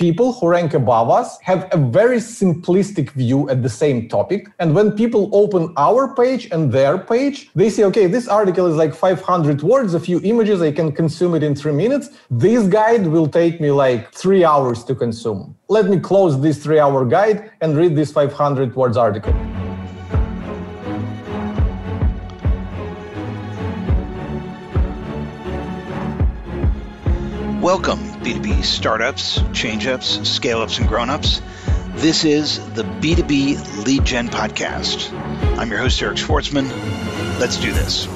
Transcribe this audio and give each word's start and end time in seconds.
people 0.00 0.32
who 0.32 0.48
rank 0.48 0.72
above 0.72 1.10
us 1.10 1.38
have 1.42 1.68
a 1.72 1.76
very 1.76 2.16
simplistic 2.16 3.10
view 3.10 3.50
at 3.50 3.62
the 3.62 3.68
same 3.68 4.08
topic. 4.08 4.48
And 4.58 4.74
when 4.74 4.92
people 4.92 5.28
open 5.34 5.74
our 5.76 6.14
page 6.14 6.48
and 6.52 6.72
their 6.72 6.96
page, 6.96 7.50
they 7.54 7.68
say, 7.68 7.84
okay, 7.84 8.06
this 8.06 8.26
article 8.26 8.64
is 8.64 8.76
like 8.76 8.94
500 8.94 9.60
words, 9.62 9.92
a 9.92 10.00
few 10.00 10.18
images, 10.24 10.62
I 10.62 10.72
can 10.72 10.90
consume 10.90 11.34
it 11.34 11.42
in 11.42 11.54
three 11.54 11.72
minutes. 11.72 12.08
This 12.30 12.66
guide 12.66 13.08
will 13.08 13.28
take 13.28 13.60
me 13.60 13.70
like 13.70 14.10
three 14.14 14.42
hours 14.42 14.84
to 14.84 14.94
consume. 14.94 15.54
Let 15.68 15.84
me 15.84 16.00
close 16.00 16.40
this 16.40 16.64
three 16.64 16.78
hour 16.78 17.04
guide 17.04 17.50
and 17.60 17.76
read 17.76 17.94
this 17.94 18.10
500 18.10 18.74
words 18.74 18.96
article. 18.96 19.34
Welcome, 27.60 28.00
B2B 28.20 28.62
startups, 28.62 29.40
change 29.54 29.86
ups, 29.86 30.28
scale 30.28 30.60
ups, 30.60 30.78
and 30.78 30.86
grown 30.86 31.08
ups. 31.08 31.40
This 31.94 32.24
is 32.24 32.58
the 32.74 32.82
B2B 32.82 33.86
Lead 33.86 34.04
Gen 34.04 34.28
Podcast. 34.28 35.10
I'm 35.58 35.70
your 35.70 35.78
host, 35.78 36.02
Eric 36.02 36.18
Schwartzman. 36.18 36.68
Let's 37.40 37.56
do 37.56 37.72
this. 37.72 38.06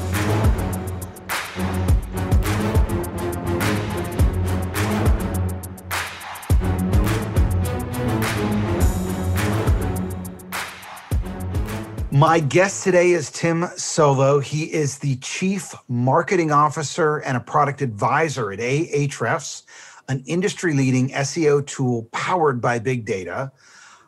My 12.15 12.41
guest 12.41 12.85
today 12.85 13.11
is 13.11 13.31
Tim 13.31 13.63
Soulo. 13.63 14.43
He 14.43 14.73
is 14.73 14.99
the 14.99 15.17
Chief 15.17 15.75
Marketing 15.89 16.53
Officer 16.53 17.17
and 17.17 17.37
a 17.37 17.41
Product 17.41 17.83
Advisor 17.83 18.53
at 18.53 18.61
Ahrefs, 18.61 19.65
an 20.09 20.23
industry 20.27 20.75
leading 20.75 21.11
SEO 21.11 21.67
tool 21.67 22.09
powered 22.13 22.61
by 22.61 22.79
big 22.79 23.05
data. 23.05 23.53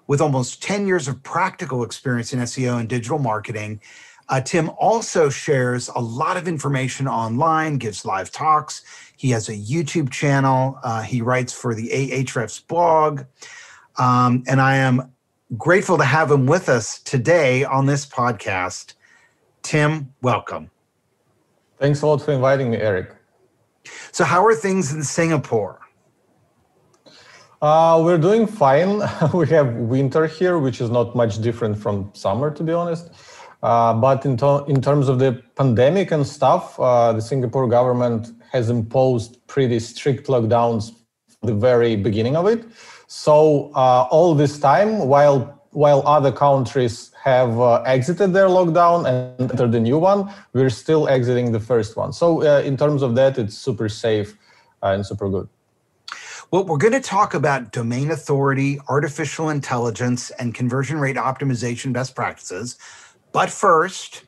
With 0.06 0.20
almost 0.20 0.62
10 0.62 0.86
years 0.86 1.09
of 1.09 1.22
practical 1.22 1.83
experience 1.83 2.33
in 2.33 2.38
SEO 2.41 2.78
and 2.78 2.88
digital 2.88 3.19
marketing, 3.19 3.80
uh, 4.28 4.41
Tim 4.41 4.70
also 4.78 5.28
shares 5.28 5.88
a 5.94 6.00
lot 6.00 6.36
of 6.36 6.48
information 6.48 7.06
online, 7.06 7.78
gives 7.78 8.05
live 8.05 8.30
talks. 8.30 8.83
He 9.16 9.30
has 9.30 9.48
a 9.48 9.56
YouTube 9.56 10.11
channel. 10.11 10.78
Uh, 10.83 11.03
he 11.03 11.22
writes 11.22 11.53
for 11.53 11.75
the 11.75 11.88
Ahrefs 11.88 12.64
blog. 12.66 13.22
Um, 13.98 14.44
and 14.47 14.60
I 14.60 14.77
am 14.77 15.12
grateful 15.56 15.97
to 15.98 16.05
have 16.05 16.31
him 16.31 16.47
with 16.47 16.69
us 16.69 16.98
today 17.00 17.64
on 17.64 17.86
this 17.86 18.05
podcast. 18.05 18.94
Tim, 19.62 20.12
welcome. 20.22 20.70
Thanks 21.78 22.03
a 22.03 22.06
lot 22.06 22.22
for 22.22 22.33
inviting 22.33 22.70
me, 22.70 22.78
Eric. 22.78 23.14
So, 24.10 24.25
how 24.25 24.44
are 24.44 24.55
things 24.55 24.92
in 24.92 25.03
Singapore? 25.03 25.86
Uh, 27.67 28.00
we're 28.00 28.17
doing 28.17 28.47
fine. 28.47 29.03
we 29.34 29.45
have 29.48 29.75
winter 29.75 30.25
here, 30.28 30.56
which 30.56 30.81
is 30.81 30.89
not 30.89 31.17
much 31.17 31.41
different 31.41 31.77
from 31.77 32.09
summer, 32.14 32.48
to 32.48 32.62
be 32.62 32.72
honest. 32.72 33.11
Uh, 33.61 33.92
but 33.92 34.25
in, 34.25 34.36
to- 34.36 34.64
in 34.69 34.81
terms 34.81 35.09
of 35.09 35.19
the 35.19 35.42
pandemic 35.56 36.12
and 36.12 36.25
stuff, 36.25 36.78
uh, 36.78 37.12
the 37.12 37.20
Singapore 37.20 37.67
government 37.67 38.28
has 38.53 38.70
imposed 38.70 39.44
pretty 39.48 39.81
strict 39.81 40.28
lockdowns 40.28 40.92
the 41.42 41.55
very 41.55 41.97
beginning 41.97 42.37
of 42.37 42.47
it. 42.47 42.64
So 43.09 43.72
uh, 43.75 44.06
all 44.12 44.37
this 44.37 44.61
time, 44.61 45.09
while 45.09 45.53
while 45.72 46.06
other 46.06 46.31
countries 46.31 47.11
have 47.25 47.59
uh, 47.61 47.83
exited 47.83 48.33
their 48.33 48.47
lockdown 48.47 49.06
and 49.09 49.50
entered 49.50 49.72
the 49.72 49.81
new 49.81 49.98
one, 49.98 50.33
we're 50.53 50.70
still 50.70 51.09
exiting 51.09 51.50
the 51.50 51.61
first 51.61 51.97
one. 51.97 52.12
So 52.12 52.27
uh, 52.42 52.61
in 52.61 52.77
terms 52.77 53.03
of 53.03 53.17
that, 53.17 53.37
it's 53.37 53.59
super 53.59 53.89
safe 53.89 54.39
uh, 54.84 54.94
and 54.94 55.05
super 55.05 55.28
good. 55.28 55.48
Well, 56.52 56.64
we're 56.64 56.78
going 56.78 56.92
to 56.92 57.00
talk 57.00 57.34
about 57.34 57.72
domain 57.72 58.12
authority, 58.12 58.78
artificial 58.86 59.50
intelligence, 59.50 60.30
and 60.30 60.55
conversion 60.55 61.00
rate 61.00 61.16
optimization 61.16 61.92
best 61.92 62.14
practices. 62.14 62.78
But 63.33 63.50
first, 63.50 64.22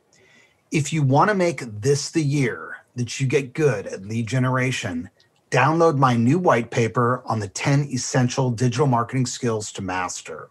if 0.73 0.93
you 0.93 1.05
want 1.05 1.31
to 1.31 1.37
make 1.37 1.61
this 1.81 2.11
the 2.11 2.23
year 2.23 2.79
that 2.97 3.21
you 3.21 3.29
get 3.29 3.53
good 3.55 3.87
at 3.87 4.05
lead 4.05 4.27
generation, 4.27 5.11
download 5.53 5.97
my 5.97 6.17
new 6.17 6.41
white 6.41 6.73
paper 6.73 7.23
on 7.25 7.39
the 7.39 7.47
10 7.47 7.85
essential 7.85 8.51
digital 8.51 8.89
marketing 8.89 9.27
skills 9.27 9.71
to 9.71 9.83
master. 9.83 10.51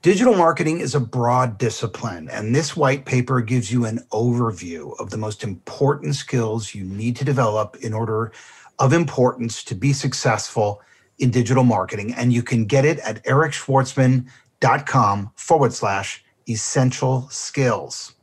Digital 0.00 0.34
marketing 0.34 0.80
is 0.80 0.94
a 0.94 1.00
broad 1.00 1.58
discipline, 1.58 2.30
and 2.30 2.54
this 2.54 2.74
white 2.74 3.04
paper 3.04 3.42
gives 3.42 3.70
you 3.70 3.84
an 3.84 3.98
overview 4.12 4.98
of 4.98 5.10
the 5.10 5.18
most 5.18 5.44
important 5.44 6.14
skills 6.14 6.74
you 6.74 6.84
need 6.84 7.16
to 7.16 7.24
develop 7.24 7.76
in 7.82 7.92
order 7.92 8.32
of 8.78 8.92
importance 8.92 9.64
to 9.64 9.74
be 9.74 9.92
successful 9.92 10.80
in 11.18 11.30
digital 11.30 11.64
marketing. 11.64 12.14
And 12.14 12.32
you 12.32 12.42
can 12.42 12.64
get 12.64 12.84
it 12.84 12.98
at 13.00 13.24
ericschwartzman.com 13.24 15.30
forward 15.34 15.72
slash 15.72 16.24
essential 16.48 17.28
skills. 17.30 18.14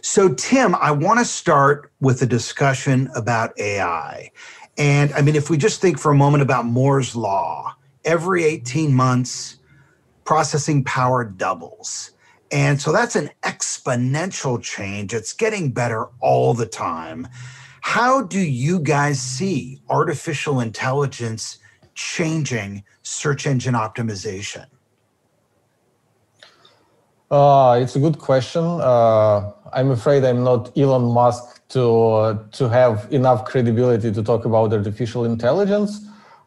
So, 0.00 0.32
Tim, 0.34 0.74
I 0.76 0.92
want 0.92 1.18
to 1.18 1.24
start 1.24 1.92
with 2.00 2.22
a 2.22 2.26
discussion 2.26 3.10
about 3.14 3.58
AI. 3.58 4.30
And 4.78 5.12
I 5.14 5.22
mean, 5.22 5.36
if 5.36 5.50
we 5.50 5.56
just 5.56 5.80
think 5.80 5.98
for 5.98 6.12
a 6.12 6.14
moment 6.14 6.42
about 6.42 6.64
Moore's 6.64 7.16
Law, 7.16 7.74
every 8.04 8.44
18 8.44 8.94
months, 8.94 9.56
processing 10.24 10.84
power 10.84 11.24
doubles. 11.24 12.12
And 12.52 12.80
so 12.80 12.92
that's 12.92 13.16
an 13.16 13.30
exponential 13.42 14.62
change. 14.62 15.12
It's 15.12 15.32
getting 15.32 15.72
better 15.72 16.06
all 16.20 16.54
the 16.54 16.66
time. 16.66 17.26
How 17.86 18.20
do 18.20 18.40
you 18.40 18.80
guys 18.80 19.22
see 19.22 19.80
artificial 19.88 20.58
intelligence 20.58 21.58
changing 21.94 22.82
search 23.04 23.46
engine 23.46 23.74
optimization? 23.74 24.66
Uh, 27.30 27.78
it's 27.80 27.94
a 27.94 28.00
good 28.00 28.18
question. 28.18 28.64
Uh, 28.64 29.52
I'm 29.72 29.92
afraid 29.92 30.24
I'm 30.24 30.42
not 30.42 30.76
Elon 30.76 31.04
Musk 31.14 31.62
to 31.68 31.84
uh, 31.86 32.38
to 32.58 32.68
have 32.68 33.06
enough 33.12 33.44
credibility 33.44 34.10
to 34.12 34.20
talk 34.20 34.44
about 34.44 34.72
artificial 34.72 35.24
intelligence. 35.24 36.04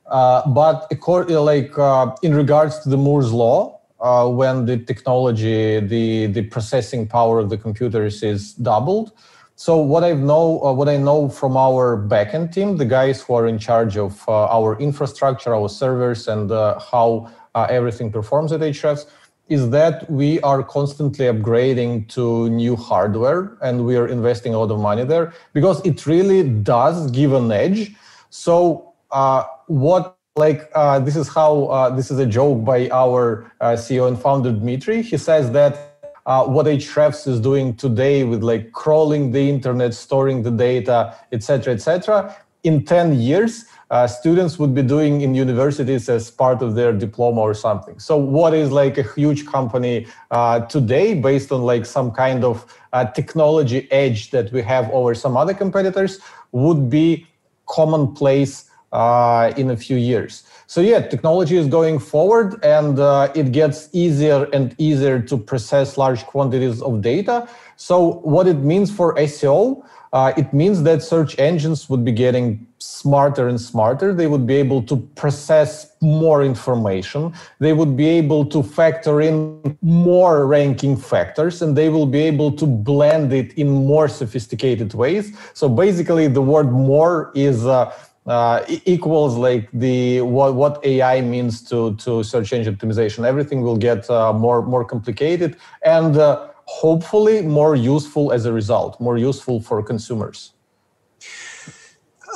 Uh, 0.08 0.46
but 0.50 0.88
according, 0.92 1.38
like 1.38 1.72
uh, 1.80 2.14
in 2.22 2.36
regards 2.36 2.80
to 2.80 2.90
the 2.90 2.98
Moore's 2.98 3.32
law, 3.32 3.80
uh, 4.02 4.28
when 4.28 4.66
the 4.66 4.78
technology, 4.78 5.80
the 5.80 6.28
the 6.28 6.44
processing 6.54 7.08
power 7.08 7.40
of 7.40 7.50
the 7.50 7.58
computers 7.58 8.24
is 8.24 8.54
doubled. 8.56 9.14
So 9.60 9.76
what 9.76 10.06
I 10.06 10.14
know, 10.14 10.46
what 10.80 10.88
I 10.88 10.96
know 10.96 11.28
from 11.28 11.58
our 11.58 11.98
backend 11.98 12.54
team, 12.54 12.78
the 12.78 12.86
guys 12.86 13.22
who 13.22 13.34
are 13.34 13.46
in 13.46 13.60
charge 13.60 13.98
of 13.98 14.14
our 14.30 14.80
infrastructure, 14.80 15.54
our 15.54 15.68
servers, 15.68 16.30
and 16.30 16.50
how 16.50 17.30
everything 17.54 18.10
performs 18.10 18.54
at 18.54 18.62
Ahrefs 18.62 19.06
is 19.50 19.70
that 19.72 20.10
we 20.10 20.40
are 20.42 20.64
constantly 20.64 21.26
upgrading 21.26 22.08
to 22.16 22.48
new 22.50 22.78
hardware 22.78 23.58
and 23.62 23.86
we 23.86 23.98
are 23.98 24.08
investing 24.08 24.54
a 24.54 24.60
lot 24.60 24.72
of 24.72 24.80
money 24.80 25.04
there 25.04 25.34
because 25.52 25.86
it 25.86 26.06
really 26.06 26.48
does 26.48 27.12
give 27.12 27.34
an 27.34 27.52
edge. 27.52 27.94
So, 28.30 28.94
uh, 29.12 29.44
what 29.68 30.16
like 30.38 30.72
uh, 30.74 31.00
this 31.00 31.18
is 31.18 31.28
how 31.28 31.66
uh, 31.66 31.90
this 31.90 32.12
is 32.12 32.20
a 32.20 32.26
joke 32.26 32.64
by 32.64 32.90
our 32.92 33.52
uh, 33.60 33.72
CEO 33.72 34.08
and 34.08 34.18
founder 34.18 34.54
Dmitry. 34.54 35.02
He 35.02 35.18
says 35.18 35.52
that 35.52 35.89
uh, 36.30 36.46
what 36.46 36.68
Ahrefs 36.68 37.28
is 37.28 37.40
doing 37.40 37.76
today 37.76 38.24
with 38.24 38.44
like 38.44 38.72
crawling 38.72 39.32
the 39.32 39.50
internet, 39.50 39.96
storing 39.96 40.44
the 40.44 40.52
data, 40.52 41.16
etc., 41.32 41.74
etc. 41.74 42.36
in 42.64 42.86
10 42.86 43.20
years, 43.20 43.66
uh, 43.90 44.06
students 44.06 44.60
would 44.60 44.76
be 44.76 44.84
doing 44.84 45.22
in 45.22 45.34
universities 45.34 46.08
as 46.08 46.30
part 46.30 46.62
of 46.62 46.76
their 46.76 46.94
diploma 46.94 47.42
or 47.42 47.56
something. 47.56 47.98
So 47.98 48.16
what 48.16 48.54
is 48.54 48.72
like 48.72 49.00
a 49.00 49.04
huge 49.16 49.48
company 49.48 50.06
uh, 50.30 50.60
today 50.68 51.16
based 51.16 51.52
on 51.52 51.64
like 51.64 51.88
some 51.88 52.12
kind 52.12 52.44
of 52.44 52.64
uh, 52.94 53.06
technology 53.06 53.92
edge 53.92 54.30
that 54.30 54.52
we 54.52 54.62
have 54.62 54.88
over 54.92 55.16
some 55.16 55.36
other 55.36 55.56
competitors 55.56 56.20
would 56.52 56.92
be 56.92 57.26
commonplace 57.66 58.70
uh, 58.92 59.52
in 59.58 59.72
a 59.72 59.78
few 59.78 59.98
years. 59.98 60.44
So 60.70 60.82
yeah, 60.82 61.00
technology 61.02 61.58
is 61.58 61.66
going 61.66 61.98
forward 61.98 62.64
and 62.64 63.00
uh, 63.00 63.32
it 63.34 63.52
gets 63.52 63.90
easier 63.92 64.48
and 64.54 64.76
easier 64.78 65.20
to 65.20 65.36
process 65.36 65.98
large 65.98 66.24
quantities 66.28 66.80
of 66.84 67.02
data. 67.02 67.50
So 67.76 68.20
what 68.22 68.48
it 68.48 68.60
means 68.60 68.92
for 68.92 69.16
SEO, 69.16 69.84
uh, 70.14 70.34
it 70.38 70.54
means 70.54 70.84
that 70.84 71.02
search 71.02 71.40
engines 71.40 71.90
would 71.90 72.06
be 72.06 72.12
getting 72.12 72.68
smarter 72.78 73.48
and 73.48 73.60
smarter. 73.60 74.14
They 74.14 74.28
would 74.28 74.46
be 74.46 74.58
able 74.58 74.84
to 74.84 74.98
process 75.16 75.92
more 76.02 76.44
information. 76.44 77.34
They 77.58 77.74
would 77.74 77.98
be 77.98 78.08
able 78.08 78.46
to 78.46 78.62
factor 78.62 79.22
in 79.22 79.76
more 79.82 80.46
ranking 80.46 80.98
factors 80.98 81.64
and 81.64 81.76
they 81.76 81.90
will 81.90 82.06
be 82.06 82.22
able 82.22 82.52
to 82.52 82.68
blend 82.68 83.34
it 83.34 83.54
in 83.54 83.70
more 83.70 84.08
sophisticated 84.08 84.94
ways. 84.94 85.36
So 85.56 85.68
basically, 85.68 86.28
the 86.28 86.44
word 86.44 86.72
more 86.72 87.32
is. 87.34 87.66
Uh, 87.66 87.92
uh, 88.30 88.64
equals 88.86 89.36
like 89.36 89.68
the 89.74 90.22
what, 90.22 90.54
what 90.54 90.86
AI 90.86 91.20
means 91.22 91.64
to 91.64 91.96
to 91.96 92.24
search 92.24 92.54
engine 92.54 92.76
optimization. 92.76 93.26
Everything 93.26 93.62
will 93.62 93.78
get 93.78 94.10
uh, 94.10 94.32
more 94.32 94.62
more 94.62 94.86
complicated, 94.86 95.58
and 95.84 96.16
uh, 96.16 96.50
hopefully 96.66 97.42
more 97.42 97.76
useful 97.76 98.32
as 98.32 98.46
a 98.46 98.54
result, 98.54 99.02
more 99.02 99.18
useful 99.18 99.60
for 99.60 99.82
consumers. 99.82 100.54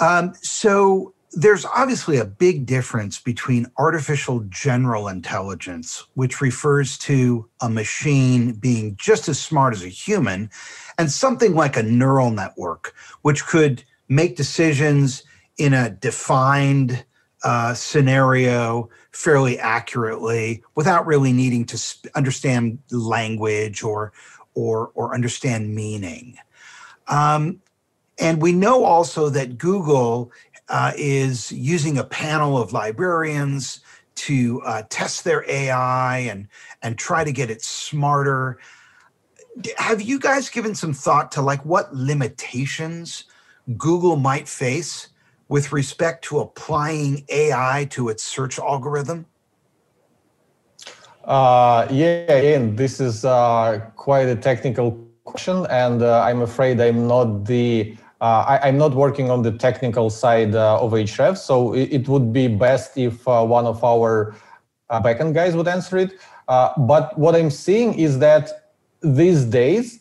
Um, 0.02 0.34
so 0.42 1.14
there's 1.34 1.66
obviously 1.66 2.18
a 2.18 2.26
big 2.26 2.66
difference 2.66 3.20
between 3.20 3.68
artificial 3.78 4.40
general 4.50 5.08
intelligence, 5.08 6.06
which 6.16 6.42
refers 6.42 6.98
to 7.00 7.48
a 7.62 7.70
machine 7.70 8.54
being 8.54 8.96
just 9.00 9.30
as 9.30 9.40
smart 9.40 9.76
as 9.76 9.84
a 9.84 9.90
human, 9.90 10.50
and 10.98 11.12
something 11.12 11.54
like 11.54 11.78
a 11.78 11.84
neural 11.84 12.32
network, 12.32 12.96
which 13.22 13.46
could 13.46 13.84
make 14.10 14.36
decisions 14.36 15.24
in 15.58 15.74
a 15.74 15.90
defined 15.90 17.06
uh, 17.44 17.74
scenario 17.74 18.90
fairly 19.12 19.60
accurately 19.60 20.64
without 20.76 21.06
really 21.06 21.34
needing 21.34 21.66
to 21.66 21.78
sp- 21.78 22.08
understand 22.16 22.80
language 22.92 23.84
or 23.84 24.14
or 24.56 24.92
or 24.96 25.14
understand 25.14 25.74
meaning. 25.76 26.38
Um, 27.08 27.62
and 28.20 28.42
we 28.42 28.54
know 28.54 28.86
also 28.86 29.30
that 29.30 29.58
Google 29.58 30.32
uh, 30.70 30.94
is 30.96 31.52
using 31.52 31.98
a 31.98 32.04
panel 32.04 32.58
of 32.58 32.72
librarians 32.72 33.82
to 34.16 34.62
uh, 34.66 34.84
test 34.90 35.24
their 35.24 35.44
AI 35.50 36.20
and 36.20 36.48
and 36.82 36.98
try 36.98 37.24
to 37.24 37.32
get 37.32 37.50
it 37.50 37.62
smarter. 37.62 38.60
Have 39.78 40.02
you 40.02 40.20
guys 40.20 40.50
given 40.50 40.76
some 40.76 40.94
thought 40.94 41.32
to 41.34 41.42
like 41.42 41.64
what 41.66 41.94
limitations 41.94 43.26
Google 43.78 44.16
might 44.16 44.48
face 44.48 45.10
with 45.54 45.72
respect 45.72 46.24
to 46.24 46.40
applying 46.40 47.24
AI 47.30 47.88
to 47.92 48.10
its 48.10 48.24
search 48.24 48.58
algorithm? 48.58 49.24
Uh, 51.24 51.86
yeah, 51.92 52.40
again, 52.40 52.76
this 52.76 53.00
is 53.00 53.24
uh, 53.24 53.80
quite 53.96 54.28
a 54.28 54.36
technical 54.36 54.88
question, 55.26 55.68
and 55.70 56.02
uh, 56.02 56.24
I'm 56.28 56.42
afraid 56.42 56.82
I'm 56.82 57.08
not 57.08 57.46
the 57.46 57.96
uh, 58.20 58.58
I, 58.64 58.68
am 58.68 58.80
not 58.80 58.96
working 58.96 59.30
on 59.30 59.44
the 59.44 59.52
technical 59.52 60.10
side 60.10 60.56
uh, 60.56 60.84
of 60.84 60.94
Ahrefs, 60.94 61.42
so 61.50 61.74
it, 61.74 61.88
it, 61.98 62.08
would 62.08 62.34
be 62.34 62.48
best 62.48 62.98
if 62.98 63.28
uh, 63.28 63.46
one 63.46 63.68
of 63.68 63.84
our 63.84 64.36
backend 65.06 65.36
guys 65.36 65.56
would 65.56 65.68
answer 65.68 65.98
it. 65.98 66.12
but 66.48 67.16
what 67.16 67.36
I'm 67.36 67.52
seeing 67.52 67.94
is 68.08 68.18
that 68.28 68.72
these 69.02 69.46
days 69.46 70.00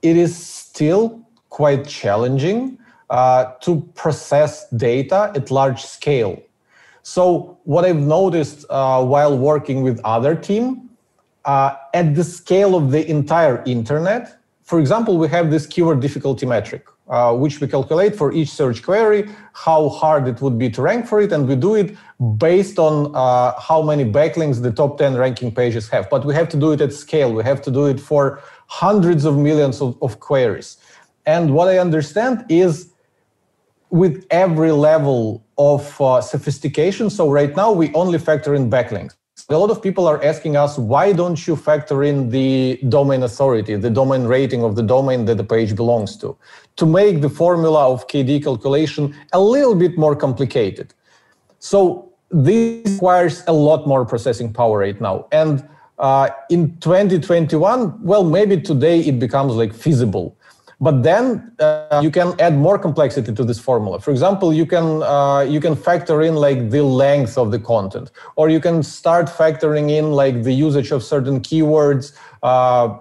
it 0.00 0.16
is 0.16 0.32
still 0.34 1.20
quite 1.50 1.86
challenging 1.86 2.79
uh, 3.10 3.52
to 3.60 3.80
process 3.94 4.68
data 4.70 5.32
at 5.34 5.50
large 5.50 5.82
scale. 5.82 6.40
So 7.02 7.58
what 7.64 7.84
I've 7.84 7.96
noticed 7.96 8.64
uh, 8.70 9.04
while 9.04 9.36
working 9.36 9.82
with 9.82 10.00
other 10.04 10.34
team, 10.34 10.90
uh, 11.44 11.74
at 11.94 12.14
the 12.14 12.24
scale 12.24 12.76
of 12.76 12.90
the 12.90 13.08
entire 13.10 13.62
internet, 13.64 14.38
for 14.62 14.78
example, 14.78 15.18
we 15.18 15.26
have 15.28 15.50
this 15.50 15.66
keyword 15.66 16.00
difficulty 16.00 16.46
metric, 16.46 16.86
uh, 17.08 17.34
which 17.34 17.60
we 17.60 17.66
calculate 17.66 18.14
for 18.14 18.32
each 18.32 18.50
search 18.50 18.82
query, 18.84 19.28
how 19.54 19.88
hard 19.88 20.28
it 20.28 20.40
would 20.40 20.58
be 20.58 20.70
to 20.70 20.82
rank 20.82 21.06
for 21.06 21.20
it, 21.20 21.32
and 21.32 21.48
we 21.48 21.56
do 21.56 21.74
it 21.74 21.96
based 22.36 22.78
on 22.78 23.12
uh, 23.16 23.58
how 23.58 23.82
many 23.82 24.04
backlinks 24.04 24.62
the 24.62 24.70
top 24.70 24.98
10 24.98 25.16
ranking 25.16 25.52
pages 25.52 25.88
have. 25.88 26.08
But 26.08 26.24
we 26.24 26.34
have 26.34 26.48
to 26.50 26.56
do 26.56 26.70
it 26.70 26.80
at 26.80 26.92
scale. 26.92 27.32
We 27.32 27.42
have 27.42 27.60
to 27.62 27.70
do 27.70 27.86
it 27.86 27.98
for 27.98 28.40
hundreds 28.66 29.24
of 29.24 29.36
millions 29.36 29.80
of, 29.80 30.00
of 30.02 30.20
queries. 30.20 30.76
And 31.26 31.54
what 31.54 31.66
I 31.68 31.78
understand 31.78 32.44
is 32.48 32.89
with 33.90 34.24
every 34.30 34.72
level 34.72 35.44
of 35.58 36.00
uh, 36.00 36.20
sophistication, 36.20 37.10
so 37.10 37.30
right 37.30 37.54
now 37.56 37.72
we 37.72 37.92
only 37.94 38.18
factor 38.18 38.54
in 38.54 38.70
backlinks. 38.70 39.14
A 39.48 39.58
lot 39.58 39.70
of 39.70 39.82
people 39.82 40.06
are 40.06 40.22
asking 40.22 40.56
us 40.56 40.78
why 40.78 41.12
don't 41.12 41.46
you 41.46 41.56
factor 41.56 42.04
in 42.04 42.28
the 42.28 42.78
domain 42.88 43.22
authority 43.22 43.74
the 43.74 43.90
domain 43.90 44.24
rating 44.24 44.62
of 44.62 44.76
the 44.76 44.82
domain 44.82 45.24
that 45.24 45.38
the 45.38 45.44
page 45.44 45.74
belongs 45.74 46.16
to? 46.18 46.36
To 46.76 46.86
make 46.86 47.20
the 47.20 47.28
formula 47.28 47.90
of 47.92 48.06
kd 48.06 48.44
calculation 48.44 49.14
a 49.32 49.40
little 49.40 49.74
bit 49.74 49.98
more 49.98 50.14
complicated. 50.14 50.94
So 51.58 52.12
this 52.30 52.92
requires 52.92 53.42
a 53.48 53.52
lot 53.52 53.88
more 53.88 54.04
processing 54.04 54.52
power 54.52 54.78
right 54.78 55.00
now. 55.00 55.26
And 55.32 55.68
uh, 55.98 56.30
in 56.48 56.76
2021 56.78 58.02
well 58.02 58.24
maybe 58.24 58.60
today 58.60 59.00
it 59.00 59.18
becomes 59.18 59.54
like 59.54 59.74
feasible 59.74 60.36
but 60.80 61.02
then 61.02 61.52
uh, 61.58 62.00
you 62.02 62.10
can 62.10 62.38
add 62.40 62.56
more 62.56 62.78
complexity 62.78 63.34
to 63.34 63.44
this 63.44 63.58
formula. 63.58 64.00
For 64.00 64.10
example, 64.10 64.52
you 64.52 64.64
can 64.64 65.02
uh, 65.02 65.40
you 65.40 65.60
can 65.60 65.76
factor 65.76 66.22
in 66.22 66.34
like 66.36 66.70
the 66.70 66.82
length 66.82 67.36
of 67.36 67.50
the 67.50 67.58
content, 67.58 68.10
or 68.36 68.48
you 68.48 68.60
can 68.60 68.82
start 68.82 69.26
factoring 69.26 69.90
in 69.90 70.12
like 70.12 70.42
the 70.42 70.52
usage 70.52 70.90
of 70.90 71.02
certain 71.02 71.40
keywords. 71.40 72.12
Uh, 72.42 72.98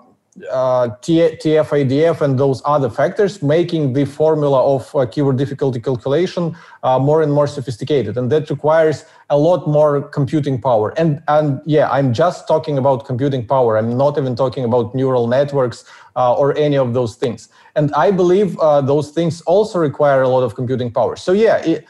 uh, 0.51 0.89
TF-IDF 1.01 2.21
and 2.21 2.39
those 2.39 2.61
other 2.65 2.89
factors, 2.89 3.41
making 3.41 3.93
the 3.93 4.05
formula 4.05 4.75
of 4.75 4.95
uh, 4.95 5.05
keyword 5.05 5.37
difficulty 5.37 5.79
calculation 5.79 6.55
uh, 6.83 6.99
more 6.99 7.21
and 7.21 7.31
more 7.31 7.47
sophisticated. 7.47 8.17
And 8.17 8.31
that 8.31 8.49
requires 8.49 9.05
a 9.29 9.37
lot 9.37 9.67
more 9.67 10.01
computing 10.01 10.61
power. 10.61 10.93
And, 10.97 11.21
and 11.27 11.61
yeah, 11.65 11.89
I'm 11.89 12.13
just 12.13 12.47
talking 12.47 12.77
about 12.77 13.05
computing 13.05 13.45
power. 13.45 13.77
I'm 13.77 13.97
not 13.97 14.17
even 14.17 14.35
talking 14.35 14.63
about 14.63 14.95
neural 14.95 15.27
networks 15.27 15.85
uh, 16.15 16.33
or 16.33 16.57
any 16.57 16.77
of 16.77 16.93
those 16.93 17.15
things. 17.15 17.49
And 17.75 17.93
I 17.93 18.11
believe 18.11 18.57
uh, 18.59 18.81
those 18.81 19.11
things 19.11 19.41
also 19.41 19.79
require 19.79 20.21
a 20.21 20.27
lot 20.27 20.43
of 20.43 20.55
computing 20.55 20.91
power. 20.91 21.15
So 21.15 21.31
yeah, 21.31 21.57
it, 21.57 21.87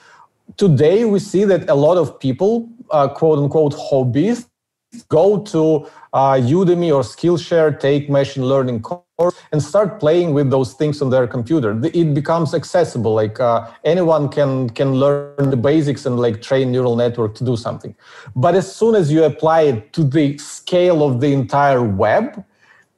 today 0.57 1.06
we 1.06 1.19
see 1.19 1.45
that 1.45 1.69
a 1.69 1.75
lot 1.75 1.98
of 1.98 2.19
people, 2.19 2.69
uh, 2.92 3.07
quote 3.07 3.40
unquote, 3.40 3.74
hobbyists, 3.74 4.48
go 5.08 5.40
to 5.40 5.88
uh, 6.14 6.34
Udemy 6.34 6.94
or 6.94 7.02
Skillshare, 7.02 7.80
take 7.80 8.10
machine 8.10 8.46
learning 8.46 8.82
course, 8.82 9.36
and 9.52 9.62
start 9.62 10.00
playing 10.00 10.34
with 10.34 10.50
those 10.50 10.74
things 10.74 11.02
on 11.02 11.10
their 11.10 11.28
computer. 11.28 11.80
It 11.94 12.14
becomes 12.14 12.54
accessible. 12.54 13.14
Like 13.14 13.40
uh, 13.40 13.70
anyone 13.84 14.30
can 14.30 14.70
can 14.70 14.94
learn 14.94 15.50
the 15.50 15.58
basics 15.58 16.06
and 16.06 16.20
like 16.20 16.42
train 16.42 16.72
neural 16.72 16.96
network 16.96 17.36
to 17.36 17.44
do 17.44 17.56
something. 17.56 17.96
But 18.36 18.56
as 18.56 18.74
soon 18.74 18.96
as 18.96 19.12
you 19.12 19.24
apply 19.24 19.62
it 19.62 19.94
to 19.94 20.04
the 20.04 20.38
scale 20.38 21.04
of 21.04 21.20
the 21.22 21.34
entire 21.34 21.84
web, 21.84 22.44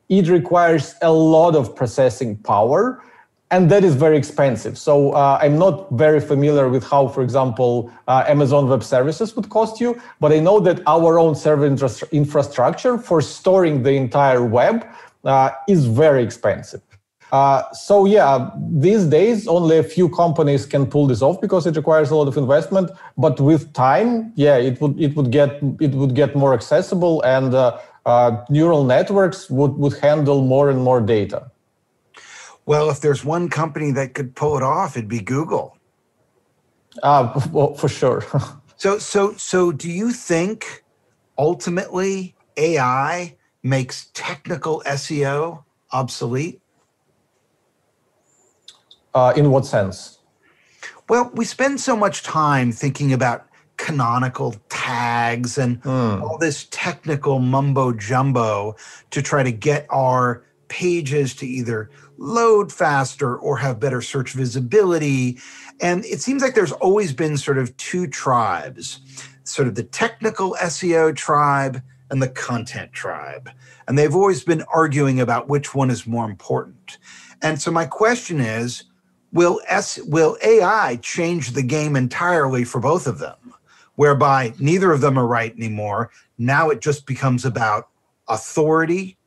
it 0.09 0.27
requires 0.27 0.95
a 1.01 1.11
lot 1.11 1.55
of 1.55 1.75
processing 1.75 2.37
power 2.37 3.01
and 3.51 3.69
that 3.69 3.83
is 3.83 3.95
very 3.95 4.17
expensive. 4.17 4.77
So 4.77 5.11
uh, 5.11 5.37
I'm 5.41 5.57
not 5.57 5.91
very 5.91 6.21
familiar 6.21 6.69
with 6.69 6.83
how, 6.83 7.09
for 7.09 7.21
example, 7.21 7.91
uh, 8.07 8.23
Amazon 8.27 8.69
Web 8.69 8.83
Services 8.83 9.35
would 9.35 9.49
cost 9.49 9.81
you, 9.81 10.01
but 10.21 10.31
I 10.31 10.39
know 10.39 10.59
that 10.61 10.81
our 10.87 11.19
own 11.19 11.35
server 11.35 11.65
infrastructure 11.65 12.97
for 12.97 13.21
storing 13.21 13.83
the 13.83 13.91
entire 13.91 14.43
web 14.43 14.87
uh, 15.25 15.51
is 15.67 15.85
very 15.85 16.23
expensive. 16.23 16.81
Uh, 17.31 17.63
so 17.71 18.05
yeah, 18.05 18.49
these 18.57 19.05
days 19.05 19.47
only 19.47 19.77
a 19.77 19.83
few 19.83 20.09
companies 20.09 20.65
can 20.65 20.85
pull 20.85 21.07
this 21.07 21.21
off 21.21 21.39
because 21.39 21.65
it 21.65 21.75
requires 21.77 22.11
a 22.11 22.15
lot 22.15 22.27
of 22.27 22.35
investment. 22.37 22.89
But 23.17 23.39
with 23.39 23.71
time, 23.73 24.33
yeah, 24.35 24.57
it 24.57 24.81
would 24.81 24.99
it 24.99 25.15
would 25.15 25.31
get 25.31 25.61
it 25.79 25.91
would 25.91 26.13
get 26.13 26.35
more 26.35 26.53
accessible, 26.53 27.21
and 27.21 27.53
uh, 27.53 27.79
uh, 28.05 28.43
neural 28.49 28.83
networks 28.83 29.49
would 29.49 29.77
would 29.77 29.93
handle 29.99 30.41
more 30.41 30.69
and 30.69 30.83
more 30.83 30.99
data. 30.99 31.50
Well, 32.71 32.89
if 32.89 33.01
there's 33.01 33.25
one 33.25 33.49
company 33.49 33.91
that 33.91 34.13
could 34.13 34.33
pull 34.33 34.55
it 34.55 34.63
off, 34.63 34.95
it'd 34.95 35.09
be 35.09 35.19
Google. 35.19 35.77
Uh, 37.03 37.37
well, 37.51 37.73
for 37.73 37.89
sure. 37.89 38.23
so, 38.77 38.97
so, 38.97 39.33
so, 39.33 39.73
do 39.73 39.91
you 39.91 40.13
think 40.13 40.85
ultimately 41.37 42.33
AI 42.55 43.35
makes 43.61 44.09
technical 44.13 44.81
SEO 44.85 45.65
obsolete? 45.91 46.61
Uh, 49.13 49.33
in 49.35 49.51
what 49.51 49.65
sense? 49.65 50.19
Well, 51.09 51.29
we 51.33 51.43
spend 51.43 51.81
so 51.81 51.97
much 51.97 52.23
time 52.23 52.71
thinking 52.71 53.11
about 53.11 53.47
canonical 53.75 54.55
tags 54.69 55.57
and 55.57 55.83
mm. 55.83 56.21
all 56.21 56.37
this 56.37 56.67
technical 56.71 57.39
mumbo 57.39 57.91
jumbo 57.91 58.77
to 59.09 59.21
try 59.21 59.43
to 59.43 59.51
get 59.51 59.85
our 59.89 60.45
pages 60.71 61.35
to 61.35 61.45
either 61.45 61.91
load 62.17 62.71
faster 62.71 63.35
or 63.35 63.57
have 63.57 63.77
better 63.77 64.01
search 64.01 64.31
visibility. 64.31 65.37
And 65.81 66.05
it 66.05 66.21
seems 66.21 66.41
like 66.41 66.55
there's 66.55 66.71
always 66.71 67.11
been 67.11 67.35
sort 67.37 67.57
of 67.57 67.75
two 67.75 68.07
tribes 68.07 69.01
sort 69.43 69.67
of 69.67 69.75
the 69.75 69.83
technical 69.83 70.55
SEO 70.61 71.13
tribe 71.13 71.81
and 72.09 72.21
the 72.21 72.29
content 72.29 72.93
tribe. 72.93 73.49
And 73.87 73.97
they've 73.97 74.15
always 74.15 74.45
been 74.45 74.63
arguing 74.73 75.19
about 75.19 75.49
which 75.49 75.75
one 75.75 75.89
is 75.89 76.07
more 76.07 76.23
important. 76.23 76.99
And 77.41 77.61
so 77.61 77.69
my 77.69 77.85
question 77.85 78.39
is 78.39 78.85
will 79.33 79.59
S 79.67 79.99
will 80.03 80.37
AI 80.41 80.99
change 81.01 81.51
the 81.51 81.63
game 81.63 81.97
entirely 81.97 82.63
for 82.63 82.79
both 82.79 83.07
of 83.07 83.19
them? 83.19 83.53
Whereby 83.95 84.53
neither 84.57 84.93
of 84.93 85.01
them 85.01 85.17
are 85.17 85.27
right 85.27 85.53
anymore. 85.53 86.11
Now 86.37 86.69
it 86.69 86.79
just 86.79 87.05
becomes 87.05 87.43
about 87.43 87.89
authority 88.29 89.17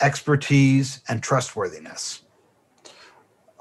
expertise, 0.00 1.00
and 1.08 1.22
trustworthiness? 1.22 2.22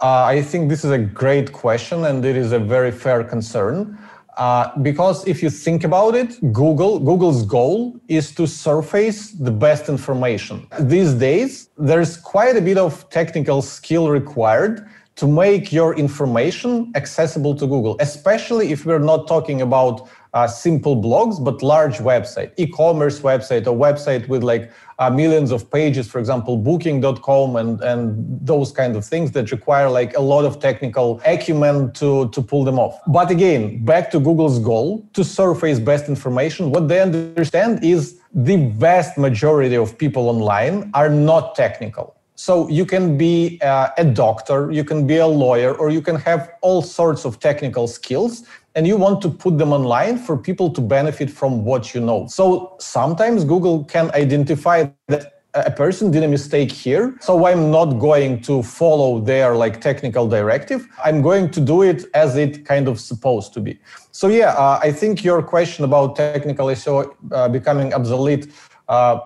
Uh, 0.02 0.24
I 0.24 0.42
think 0.42 0.70
this 0.70 0.86
is 0.86 0.92
a 0.92 0.98
great 0.98 1.52
question, 1.52 2.06
and 2.06 2.24
it 2.24 2.38
is 2.38 2.52
a 2.54 2.60
very 2.60 2.92
fair 2.92 3.24
concern. 3.24 3.98
Uh, 4.38 4.72
because 4.82 5.28
if 5.28 5.44
you 5.44 5.50
think 5.50 5.84
about 5.84 6.16
it, 6.16 6.40
Google 6.54 6.98
Google's 7.00 7.44
goal 7.44 8.00
is 8.08 8.34
to 8.36 8.48
surface 8.48 9.32
the 9.32 9.52
best 9.52 9.90
information. 9.90 10.66
These 10.80 11.16
days, 11.16 11.70
there's 11.78 12.16
quite 12.16 12.56
a 12.56 12.62
bit 12.62 12.78
of 12.78 13.10
technical 13.10 13.62
skill 13.62 14.10
required 14.10 14.88
to 15.18 15.28
make 15.28 15.74
your 15.74 15.94
information 15.96 16.94
accessible 16.96 17.54
to 17.56 17.68
Google, 17.68 17.98
especially 18.00 18.72
if 18.72 18.86
we're 18.86 19.06
not 19.14 19.28
talking 19.28 19.62
about 19.62 20.08
uh, 20.34 20.48
simple 20.48 20.96
blogs, 20.96 21.44
but 21.44 21.64
large 21.64 21.98
website, 21.98 22.52
e-commerce 22.58 23.20
website, 23.22 23.66
or 23.66 23.76
website 23.76 24.28
with 24.28 24.44
like 24.44 24.72
uh, 25.00 25.10
millions 25.10 25.52
of 25.52 25.72
pages, 25.72 26.08
for 26.08 26.20
example, 26.20 26.58
booking.com 26.58 27.56
and, 27.56 27.82
and 27.82 28.40
those 28.46 28.72
kind 28.72 28.96
of 28.96 29.06
things 29.06 29.32
that 29.32 29.52
require 29.52 29.90
like 29.90 30.16
a 30.16 30.22
lot 30.22 30.46
of 30.46 30.60
technical 30.60 31.22
acumen 31.26 31.92
to, 31.94 32.30
to 32.30 32.42
pull 32.42 32.64
them 32.64 32.78
off. 32.78 33.00
But 33.08 33.32
again, 33.32 33.84
back 33.84 34.12
to 34.12 34.20
Google's 34.20 34.60
goal 34.60 35.08
to 35.14 35.24
surface 35.24 35.80
best 35.80 36.08
information, 36.08 36.72
what 36.72 36.88
they 36.88 37.00
understand 37.02 37.84
is 37.84 38.20
the 38.34 38.58
vast 38.72 39.18
majority 39.18 39.76
of 39.76 39.98
people 39.98 40.30
online 40.30 40.92
are 40.94 41.10
not 41.10 41.56
technical. 41.56 42.16
So 42.36 42.70
you 42.70 42.86
can 42.86 43.18
be 43.18 43.60
uh, 43.62 43.90
a 43.98 44.06
doctor, 44.06 44.72
you 44.72 44.86
can 44.86 45.06
be 45.06 45.18
a 45.18 45.28
lawyer, 45.28 45.74
or 45.76 45.90
you 45.90 46.02
can 46.02 46.16
have 46.16 46.52
all 46.62 46.82
sorts 46.82 47.26
of 47.26 47.42
technical 47.42 47.86
skills 47.86 48.46
and 48.76 48.88
you 48.88 48.98
want 48.98 49.22
to 49.22 49.30
put 49.30 49.58
them 49.58 49.74
online 49.74 50.18
for 50.18 50.38
people 50.38 50.70
to 50.72 50.82
benefit 50.82 51.30
from 51.30 51.66
what 51.66 51.94
you 51.94 52.02
know. 52.02 52.28
So 52.28 52.76
sometimes 52.80 53.44
Google 53.44 53.84
can 53.86 54.12
identify 54.12 54.90
that 55.08 55.40
a 55.56 55.72
person 55.72 56.12
did 56.12 56.24
a 56.24 56.28
mistake 56.28 56.72
here 56.72 57.16
so 57.22 57.46
i'm 57.46 57.72
not 57.72 57.94
going 57.94 58.40
to 58.40 58.62
follow 58.62 59.20
their 59.20 59.56
like 59.56 59.82
technical 59.82 60.28
directive. 60.28 60.88
I'm 61.04 61.22
going 61.24 61.50
to 61.52 61.60
do 61.60 61.82
it 61.82 62.06
as 62.14 62.38
it 62.38 62.66
kind 62.66 62.88
of 62.88 63.00
supposed 63.00 63.54
to 63.56 63.60
be. 63.60 63.80
So 64.12 64.28
yeah 64.28 64.54
uh, 64.54 64.80
i 64.84 64.92
think 64.92 65.24
your 65.24 65.42
question 65.42 65.86
about 65.86 66.16
technical 66.16 66.68
seo 66.68 67.16
uh, 67.32 67.50
becoming 67.50 67.94
obsolete 67.94 68.52
uh, 68.88 69.20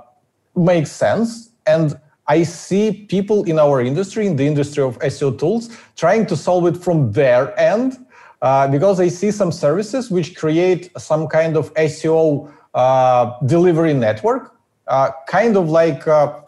makes 0.56 0.92
sense. 0.92 1.52
And 1.66 2.00
i 2.28 2.44
see 2.44 3.06
people 3.10 3.44
in 3.44 3.60
our 3.60 3.82
industry 3.82 4.26
in 4.26 4.38
the 4.38 4.48
industry 4.48 4.82
of 4.82 4.98
seo 5.00 5.38
tools 5.38 5.78
trying 5.98 6.26
to 6.28 6.38
solve 6.38 6.66
it 6.68 6.78
from 6.78 7.12
their 7.12 7.58
end 7.60 7.98
uh, 8.44 8.68
because 8.68 9.00
I 9.00 9.08
see 9.08 9.32
some 9.32 9.54
services 9.54 10.12
which 10.12 10.36
create 10.36 10.92
some 10.98 11.28
kind 11.28 11.56
of 11.56 11.74
SEO 11.76 12.52
uh, 12.74 13.40
delivery 13.46 13.94
network, 13.94 14.54
uh, 14.88 15.12
kind 15.28 15.56
of 15.56 15.70
like 15.70 16.04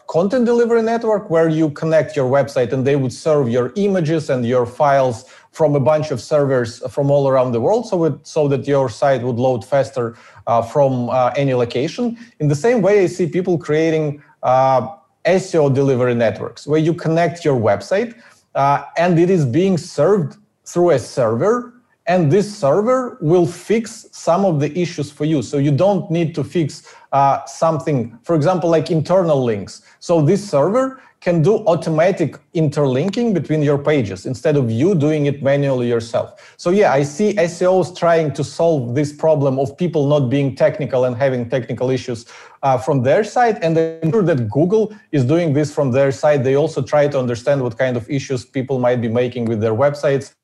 content 0.06 0.44
delivery 0.44 0.82
network 0.82 1.30
where 1.30 1.48
you 1.48 1.70
connect 1.70 2.14
your 2.14 2.30
website 2.30 2.70
and 2.74 2.86
they 2.86 2.96
would 2.96 3.14
serve 3.14 3.48
your 3.48 3.72
images 3.76 4.28
and 4.28 4.44
your 4.44 4.66
files 4.66 5.24
from 5.52 5.74
a 5.74 5.80
bunch 5.80 6.10
of 6.10 6.20
servers 6.20 6.86
from 6.92 7.10
all 7.10 7.28
around 7.28 7.52
the 7.52 7.60
world 7.62 7.88
so, 7.88 8.04
it, 8.04 8.26
so 8.26 8.46
that 8.46 8.68
your 8.68 8.90
site 8.90 9.22
would 9.22 9.36
load 9.36 9.64
faster 9.64 10.14
uh, 10.46 10.60
from 10.60 11.08
uh, 11.08 11.32
any 11.34 11.54
location. 11.54 12.18
In 12.40 12.48
the 12.48 12.54
same 12.54 12.82
way, 12.82 13.04
I 13.04 13.06
see 13.06 13.26
people 13.26 13.56
creating 13.56 14.22
SEO 14.44 15.74
delivery 15.74 16.14
networks 16.14 16.66
where 16.66 16.78
you 16.78 16.92
connect 16.92 17.42
your 17.42 17.58
website 17.58 18.14
and 18.54 19.18
it 19.18 19.30
is 19.30 19.46
being 19.46 19.78
served 19.78 20.36
through 20.66 20.90
a 20.90 20.98
server 20.98 21.72
and 22.06 22.30
this 22.30 22.56
server 22.56 23.18
will 23.20 23.46
fix 23.46 24.06
some 24.12 24.44
of 24.44 24.60
the 24.60 24.76
issues 24.78 25.10
for 25.10 25.24
you. 25.24 25.42
So 25.42 25.58
you 25.58 25.72
don't 25.72 26.08
need 26.10 26.34
to 26.36 26.44
fix 26.44 26.94
uh, 27.12 27.44
something, 27.46 28.18
for 28.22 28.36
example, 28.36 28.70
like 28.70 28.90
internal 28.90 29.42
links. 29.42 29.82
So 29.98 30.22
this 30.22 30.48
server 30.48 31.00
can 31.20 31.42
do 31.42 31.56
automatic 31.66 32.38
interlinking 32.54 33.34
between 33.34 33.60
your 33.60 33.78
pages 33.78 34.26
instead 34.26 34.56
of 34.56 34.70
you 34.70 34.94
doing 34.94 35.26
it 35.26 35.42
manually 35.42 35.88
yourself. 35.88 36.54
So 36.56 36.70
yeah, 36.70 36.92
I 36.92 37.02
see 37.02 37.34
SEOs 37.34 37.96
trying 37.96 38.32
to 38.34 38.44
solve 38.44 38.94
this 38.94 39.12
problem 39.12 39.58
of 39.58 39.76
people 39.76 40.06
not 40.06 40.28
being 40.28 40.54
technical 40.54 41.04
and 41.06 41.16
having 41.16 41.48
technical 41.48 41.90
issues 41.90 42.26
uh, 42.62 42.78
from 42.78 43.02
their 43.02 43.24
side. 43.24 43.58
And 43.64 43.76
I'm 43.76 44.12
sure 44.12 44.22
that 44.22 44.48
Google 44.48 44.94
is 45.10 45.24
doing 45.24 45.52
this 45.52 45.74
from 45.74 45.90
their 45.90 46.12
side. 46.12 46.44
They 46.44 46.54
also 46.54 46.80
try 46.82 47.08
to 47.08 47.18
understand 47.18 47.60
what 47.62 47.76
kind 47.76 47.96
of 47.96 48.08
issues 48.08 48.44
people 48.44 48.78
might 48.78 49.00
be 49.00 49.08
making 49.08 49.46
with 49.46 49.60
their 49.60 49.74
websites 49.74 50.35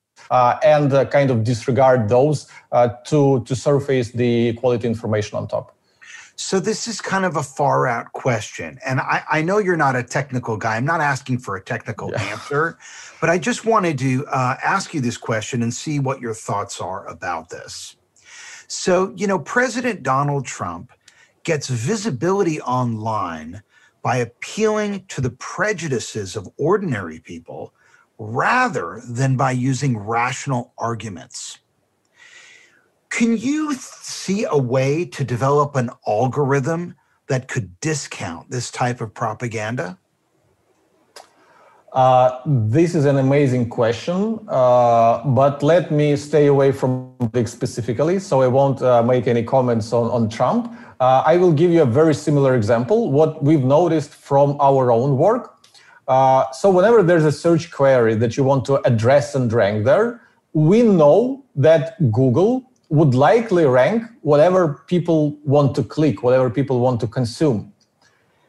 and 0.62 0.92
uh, 0.92 1.04
kind 1.04 1.30
of 1.30 1.44
disregard 1.44 2.08
those 2.08 2.48
uh, 2.72 2.88
to, 3.06 3.44
to 3.44 3.54
surface 3.54 4.10
the 4.10 4.54
quality 4.54 4.88
information 4.88 5.36
on 5.38 5.46
top. 5.46 5.76
So 6.36 6.58
this 6.58 6.88
is 6.88 7.00
kind 7.00 7.24
of 7.24 7.36
a 7.36 7.42
far 7.42 7.86
out 7.86 8.12
question. 8.14 8.78
And 8.84 8.98
I, 9.00 9.22
I 9.30 9.42
know 9.42 9.58
you're 9.58 9.76
not 9.76 9.94
a 9.94 10.02
technical 10.02 10.56
guy. 10.56 10.76
I'm 10.76 10.84
not 10.86 11.00
asking 11.00 11.38
for 11.38 11.56
a 11.56 11.62
technical 11.62 12.10
yeah. 12.10 12.22
answer, 12.22 12.78
but 13.20 13.28
I 13.28 13.38
just 13.38 13.64
wanted 13.64 13.98
to 13.98 14.26
uh, 14.26 14.56
ask 14.64 14.94
you 14.94 15.00
this 15.00 15.18
question 15.18 15.62
and 15.62 15.72
see 15.72 16.00
what 16.00 16.20
your 16.20 16.34
thoughts 16.34 16.80
are 16.80 17.06
about 17.06 17.50
this. 17.50 17.96
So, 18.66 19.12
you 19.14 19.26
know, 19.26 19.38
President 19.38 20.02
Donald 20.02 20.46
Trump 20.46 20.90
gets 21.44 21.68
visibility 21.68 22.60
online 22.62 23.62
by 24.00 24.16
appealing 24.16 25.04
to 25.08 25.20
the 25.20 25.30
prejudices 25.30 26.34
of 26.36 26.48
ordinary 26.56 27.20
people 27.20 27.74
rather 28.22 29.02
than 29.08 29.36
by 29.36 29.50
using 29.50 29.98
rational 29.98 30.72
arguments. 30.78 31.58
Can 33.10 33.36
you 33.36 33.74
see 33.74 34.46
a 34.48 34.56
way 34.56 35.04
to 35.06 35.24
develop 35.24 35.74
an 35.76 35.90
algorithm 36.06 36.94
that 37.28 37.48
could 37.48 37.78
discount 37.80 38.50
this 38.50 38.70
type 38.70 39.00
of 39.00 39.12
propaganda? 39.12 39.98
Uh, 41.92 42.40
this 42.46 42.94
is 42.94 43.04
an 43.04 43.18
amazing 43.18 43.68
question, 43.68 44.38
uh, 44.48 45.22
but 45.24 45.62
let 45.62 45.90
me 45.90 46.16
stay 46.16 46.46
away 46.46 46.72
from 46.72 47.12
it 47.34 47.48
specifically, 47.48 48.18
so 48.18 48.40
I 48.40 48.46
won't 48.46 48.80
uh, 48.80 49.02
make 49.02 49.26
any 49.26 49.42
comments 49.42 49.92
on, 49.92 50.10
on 50.10 50.30
Trump. 50.30 50.72
Uh, 51.00 51.22
I 51.26 51.36
will 51.36 51.52
give 51.52 51.70
you 51.70 51.82
a 51.82 51.86
very 52.00 52.14
similar 52.14 52.54
example, 52.54 53.10
what 53.10 53.42
we've 53.42 53.64
noticed 53.64 54.14
from 54.14 54.56
our 54.58 54.90
own 54.90 55.18
work. 55.18 55.61
Uh, 56.08 56.50
so 56.52 56.70
whenever 56.70 57.02
there's 57.02 57.24
a 57.24 57.32
search 57.32 57.70
query 57.70 58.14
that 58.14 58.36
you 58.36 58.44
want 58.44 58.64
to 58.64 58.80
address 58.86 59.34
and 59.34 59.52
rank 59.52 59.84
there, 59.84 60.20
we 60.52 60.82
know 60.82 61.44
that 61.54 62.10
Google 62.12 62.70
would 62.88 63.14
likely 63.14 63.64
rank 63.64 64.02
whatever 64.20 64.84
people 64.86 65.38
want 65.44 65.74
to 65.74 65.82
click, 65.82 66.22
whatever 66.22 66.50
people 66.50 66.80
want 66.80 67.00
to 67.00 67.06
consume. 67.06 67.72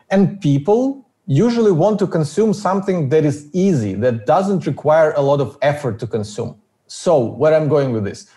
And 0.10 0.42
people 0.42 1.08
usually 1.26 1.72
want 1.72 2.00
to 2.00 2.08
consume 2.08 2.54
something 2.54 3.10
that 3.10 3.24
is 3.24 3.50
easy, 3.54 3.94
that 3.94 4.26
doesn't 4.26 4.68
require 4.68 5.14
a 5.14 5.22
lot 5.22 5.40
of 5.40 5.58
effort 5.62 6.00
to 6.00 6.08
consume. 6.08 6.60
So, 6.88 7.24
where 7.24 7.56
I'm 7.56 7.70
going 7.70 7.94
with 7.94 8.04
this, 8.04 8.28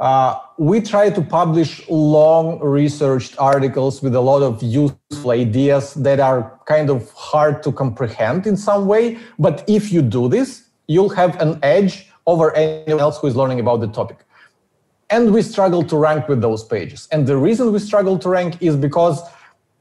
uh, 0.00 0.38
we 0.56 0.80
try 0.80 1.10
to 1.10 1.20
publish 1.20 1.86
long 1.90 2.58
researched 2.60 3.38
articles 3.38 4.02
with 4.02 4.14
a 4.14 4.20
lot 4.20 4.42
of 4.42 4.62
useful 4.62 5.30
ideas 5.30 5.92
that 5.94 6.18
are 6.18 6.58
kind 6.64 6.88
of 6.88 7.10
hard 7.12 7.62
to 7.62 7.70
comprehend 7.70 8.46
in 8.46 8.56
some 8.56 8.86
way. 8.86 9.18
But 9.38 9.62
if 9.68 9.92
you 9.92 10.00
do 10.00 10.28
this, 10.28 10.68
you'll 10.86 11.10
have 11.10 11.38
an 11.40 11.58
edge 11.62 12.10
over 12.26 12.54
anyone 12.56 13.00
else 13.00 13.18
who 13.18 13.26
is 13.26 13.36
learning 13.36 13.60
about 13.60 13.80
the 13.80 13.88
topic. 13.88 14.24
And 15.10 15.34
we 15.34 15.42
struggle 15.42 15.82
to 15.84 15.96
rank 15.96 16.28
with 16.28 16.40
those 16.40 16.64
pages. 16.64 17.06
And 17.12 17.26
the 17.26 17.36
reason 17.36 17.70
we 17.70 17.78
struggle 17.78 18.18
to 18.20 18.28
rank 18.28 18.56
is 18.62 18.76
because 18.76 19.20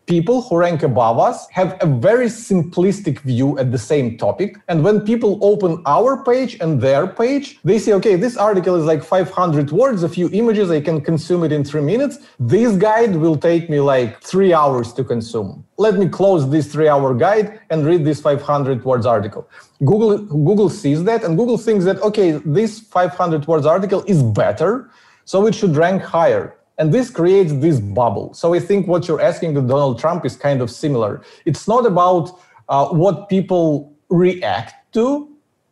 people 0.10 0.42
who 0.42 0.58
rank 0.58 0.82
above 0.82 1.20
us 1.20 1.48
have 1.52 1.78
a 1.82 1.86
very 1.86 2.26
simplistic 2.26 3.20
view 3.20 3.60
at 3.60 3.72
the 3.72 3.78
same 3.78 4.18
topic. 4.18 4.58
And 4.68 4.84
when 4.84 5.02
people 5.02 5.38
open 5.44 5.84
our 5.86 6.24
page 6.24 6.58
and 6.60 6.82
their 6.82 7.06
page, 7.06 7.60
they 7.64 7.78
say, 7.78 7.94
okay, 7.94 8.16
this 8.16 8.36
article 8.36 8.74
is 8.76 8.86
like 8.86 9.04
500 9.04 9.70
words, 9.72 10.02
a 10.02 10.10
few 10.10 10.28
images, 10.34 10.72
I 10.72 10.82
can 10.82 11.00
consume 11.00 11.44
it 11.44 11.52
in 11.52 11.64
three 11.64 11.82
minutes. 11.82 12.18
This 12.40 12.76
guide 12.76 13.18
will 13.18 13.38
take 13.38 13.70
me 13.70 13.80
like 13.80 14.20
three 14.22 14.52
hours 14.52 14.92
to 14.94 15.04
consume. 15.04 15.64
Let 15.78 15.94
me 15.96 16.10
close 16.10 16.50
this 16.50 16.72
three 16.74 16.90
hour 16.90 17.14
guide 17.14 17.60
and 17.70 17.86
read 17.86 18.04
this 18.04 18.20
500 18.20 18.84
words 18.84 19.06
article. 19.06 19.48
Google, 19.86 20.18
Google 20.18 20.70
sees 20.70 21.04
that 21.04 21.24
and 21.24 21.38
Google 21.38 21.60
thinks 21.60 21.86
that, 21.86 22.02
okay, 22.02 22.32
this 22.44 22.80
500 22.80 23.48
words 23.48 23.68
article 23.68 24.04
is 24.08 24.24
better, 24.24 24.90
so 25.26 25.46
it 25.46 25.54
should 25.54 25.76
rank 25.76 26.02
higher. 26.02 26.56
And 26.80 26.94
this 26.94 27.10
creates 27.10 27.52
this 27.54 27.80
bubble. 27.80 28.34
So 28.34 28.54
I 28.54 28.60
think 28.60 28.88
what 28.88 29.08
you're 29.08 29.22
asking 29.22 29.54
to 29.56 29.62
Donald 29.62 30.00
Trump 30.00 30.26
is 30.26 30.38
kind 30.38 30.62
of 30.62 30.72
similar. 30.72 31.22
It's 31.46 31.68
not 31.68 31.86
about 31.86 32.40
uh, 32.70 32.88
what 32.88 33.28
people 33.28 33.94
react 34.10 34.94
to, 34.94 35.30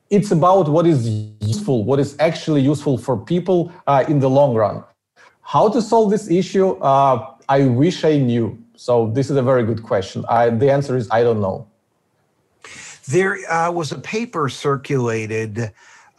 it's 0.10 0.32
about 0.32 0.70
what 0.70 0.86
is 0.86 1.08
useful, 1.40 1.84
what 1.84 2.00
is 2.00 2.16
actually 2.20 2.62
useful 2.62 2.98
for 2.98 3.18
people 3.18 3.72
uh, 3.88 4.04
in 4.08 4.20
the 4.20 4.30
long 4.30 4.54
run. 4.54 4.84
How 5.42 5.70
to 5.70 5.82
solve 5.82 6.12
this 6.12 6.30
issue? 6.30 6.72
Uh, 6.78 7.34
I 7.50 7.64
wish 7.66 8.04
I 8.04 8.18
knew. 8.18 8.62
So 8.76 9.10
this 9.12 9.30
is 9.30 9.38
a 9.38 9.42
very 9.42 9.64
good 9.64 9.84
question. 9.84 10.26
I, 10.30 10.50
the 10.50 10.72
answer 10.72 10.98
is 10.98 11.10
I 11.10 11.24
don't 11.24 11.42
know. 11.42 11.68
There 13.08 13.38
uh, 13.50 13.72
was 13.72 13.94
a 13.94 14.00
paper 14.00 14.50
circulated 14.50 15.72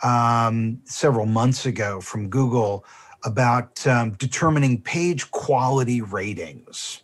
um, 0.02 0.80
several 0.84 1.26
months 1.26 1.66
ago 1.66 2.00
from 2.00 2.28
Google 2.28 2.84
about 3.24 3.86
um, 3.86 4.12
determining 4.12 4.80
page 4.80 5.30
quality 5.30 6.00
ratings. 6.00 7.02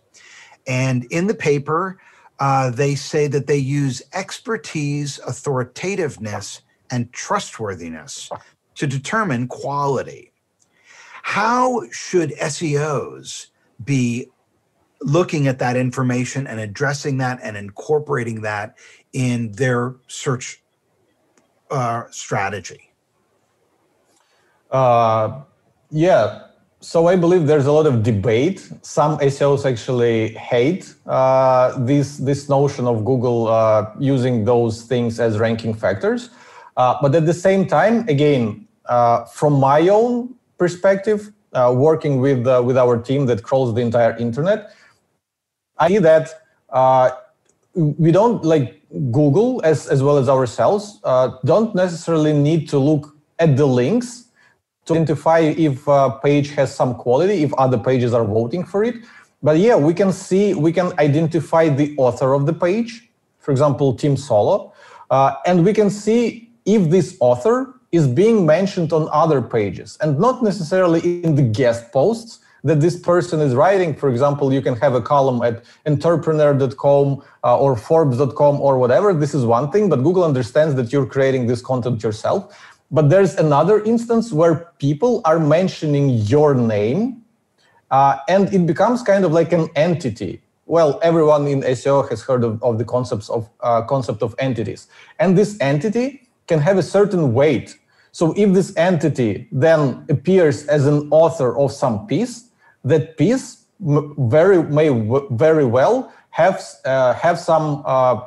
And 0.66 1.04
in 1.10 1.26
the 1.26 1.34
paper, 1.34 1.98
uh, 2.38 2.70
they 2.70 2.94
say 2.94 3.26
that 3.28 3.46
they 3.46 3.56
use 3.56 4.02
expertise, 4.12 5.18
authoritativeness, 5.26 6.60
and 6.90 7.12
trustworthiness 7.12 8.30
to 8.76 8.86
determine 8.86 9.48
quality. 9.48 10.32
How 11.22 11.82
should 11.90 12.30
SEOs 12.32 13.46
be 13.84 14.28
looking 15.00 15.46
at 15.46 15.58
that 15.58 15.76
information 15.76 16.46
and 16.46 16.60
addressing 16.60 17.18
that 17.18 17.38
and 17.42 17.56
incorporating 17.56 18.42
that 18.42 18.76
in 19.12 19.52
their 19.52 19.94
search 20.06 20.62
uh, 21.70 22.04
strategy? 22.10 22.90
Uh, 24.70 25.42
yeah. 25.94 26.40
So 26.80 27.06
I 27.06 27.16
believe 27.16 27.46
there's 27.46 27.66
a 27.66 27.72
lot 27.72 27.86
of 27.86 28.02
debate. 28.02 28.68
Some 28.82 29.16
SEOs 29.18 29.64
actually 29.64 30.34
hate 30.34 30.94
uh, 31.06 31.78
this 31.78 32.18
this 32.18 32.48
notion 32.48 32.86
of 32.86 33.04
Google 33.04 33.48
uh, 33.48 33.90
using 33.98 34.44
those 34.44 34.82
things 34.82 35.18
as 35.18 35.38
ranking 35.38 35.72
factors. 35.72 36.28
Uh, 36.76 36.96
but 37.00 37.14
at 37.14 37.24
the 37.24 37.32
same 37.32 37.66
time, 37.66 38.06
again, 38.08 38.66
uh, 38.86 39.24
from 39.24 39.54
my 39.54 39.88
own 39.88 40.34
perspective, 40.58 41.32
uh, 41.54 41.72
working 41.74 42.20
with 42.20 42.46
uh, 42.46 42.60
with 42.62 42.76
our 42.76 42.98
team 42.98 43.24
that 43.26 43.42
crawls 43.42 43.72
the 43.72 43.80
entire 43.80 44.14
internet, 44.18 44.72
I 45.78 45.88
see 45.88 45.98
that 45.98 46.34
we 47.74 48.10
don't 48.12 48.44
like 48.44 48.82
Google 49.10 49.62
as 49.64 49.88
as 49.88 50.02
well 50.02 50.18
as 50.18 50.28
ourselves 50.28 51.00
don't 51.44 51.74
necessarily 51.74 52.32
need 52.32 52.68
to 52.68 52.78
look 52.78 53.16
at 53.38 53.56
the 53.56 53.66
links 53.66 54.23
to 54.86 54.94
identify 54.94 55.40
if 55.40 55.86
a 55.88 56.18
page 56.22 56.50
has 56.50 56.74
some 56.74 56.94
quality, 56.94 57.42
if 57.42 57.52
other 57.54 57.78
pages 57.78 58.12
are 58.12 58.24
voting 58.24 58.64
for 58.64 58.84
it. 58.84 58.96
But 59.42 59.58
yeah, 59.58 59.76
we 59.76 59.94
can 59.94 60.12
see, 60.12 60.54
we 60.54 60.72
can 60.72 60.98
identify 60.98 61.68
the 61.68 61.94
author 61.96 62.32
of 62.32 62.46
the 62.46 62.52
page, 62.52 63.10
for 63.38 63.50
example, 63.50 63.94
Tim 63.94 64.16
Soulo, 64.16 64.72
uh, 65.10 65.34
and 65.46 65.64
we 65.64 65.72
can 65.72 65.90
see 65.90 66.50
if 66.64 66.90
this 66.90 67.16
author 67.20 67.74
is 67.92 68.06
being 68.08 68.44
mentioned 68.44 68.92
on 68.92 69.08
other 69.12 69.40
pages 69.40 69.96
and 70.00 70.18
not 70.18 70.42
necessarily 70.42 71.22
in 71.22 71.34
the 71.34 71.42
guest 71.42 71.92
posts 71.92 72.40
that 72.64 72.80
this 72.80 72.98
person 72.98 73.40
is 73.40 73.54
writing. 73.54 73.94
For 73.94 74.08
example, 74.08 74.52
you 74.52 74.62
can 74.62 74.74
have 74.76 74.94
a 74.94 75.00
column 75.00 75.42
at 75.42 75.62
entrepreneur.com 75.86 77.22
uh, 77.44 77.58
or 77.58 77.76
forbes.com 77.76 78.60
or 78.60 78.78
whatever. 78.78 79.12
This 79.12 79.34
is 79.34 79.44
one 79.44 79.70
thing, 79.70 79.90
but 79.90 80.02
Google 80.02 80.24
understands 80.24 80.74
that 80.76 80.90
you're 80.90 81.06
creating 81.06 81.46
this 81.46 81.60
content 81.60 82.02
yourself. 82.02 82.58
But 82.90 83.10
there's 83.10 83.34
another 83.36 83.82
instance 83.84 84.32
where 84.32 84.72
people 84.78 85.20
are 85.24 85.38
mentioning 85.38 86.10
your 86.10 86.54
name 86.54 87.24
uh, 87.90 88.18
and 88.28 88.52
it 88.52 88.66
becomes 88.66 89.02
kind 89.02 89.24
of 89.24 89.32
like 89.32 89.52
an 89.52 89.68
entity. 89.76 90.42
Well, 90.66 90.98
everyone 91.02 91.46
in 91.46 91.60
SEO 91.60 92.08
has 92.10 92.22
heard 92.22 92.42
of, 92.42 92.62
of 92.62 92.78
the 92.78 92.84
concepts 92.84 93.28
of 93.28 93.48
uh, 93.60 93.82
concept 93.82 94.22
of 94.22 94.34
entities. 94.38 94.88
And 95.18 95.36
this 95.36 95.56
entity 95.60 96.28
can 96.46 96.58
have 96.60 96.78
a 96.78 96.82
certain 96.82 97.34
weight. 97.34 97.78
So 98.12 98.32
if 98.36 98.52
this 98.52 98.74
entity 98.76 99.48
then 99.52 100.06
appears 100.08 100.66
as 100.66 100.86
an 100.86 101.08
author 101.10 101.56
of 101.58 101.72
some 101.72 102.06
piece, 102.06 102.48
that 102.84 103.16
piece 103.16 103.64
very 103.80 104.62
may 104.62 104.88
very 105.30 105.64
well 105.64 106.12
have 106.30 106.62
uh, 106.84 107.14
have 107.14 107.38
some 107.38 107.82
uh, 107.84 108.20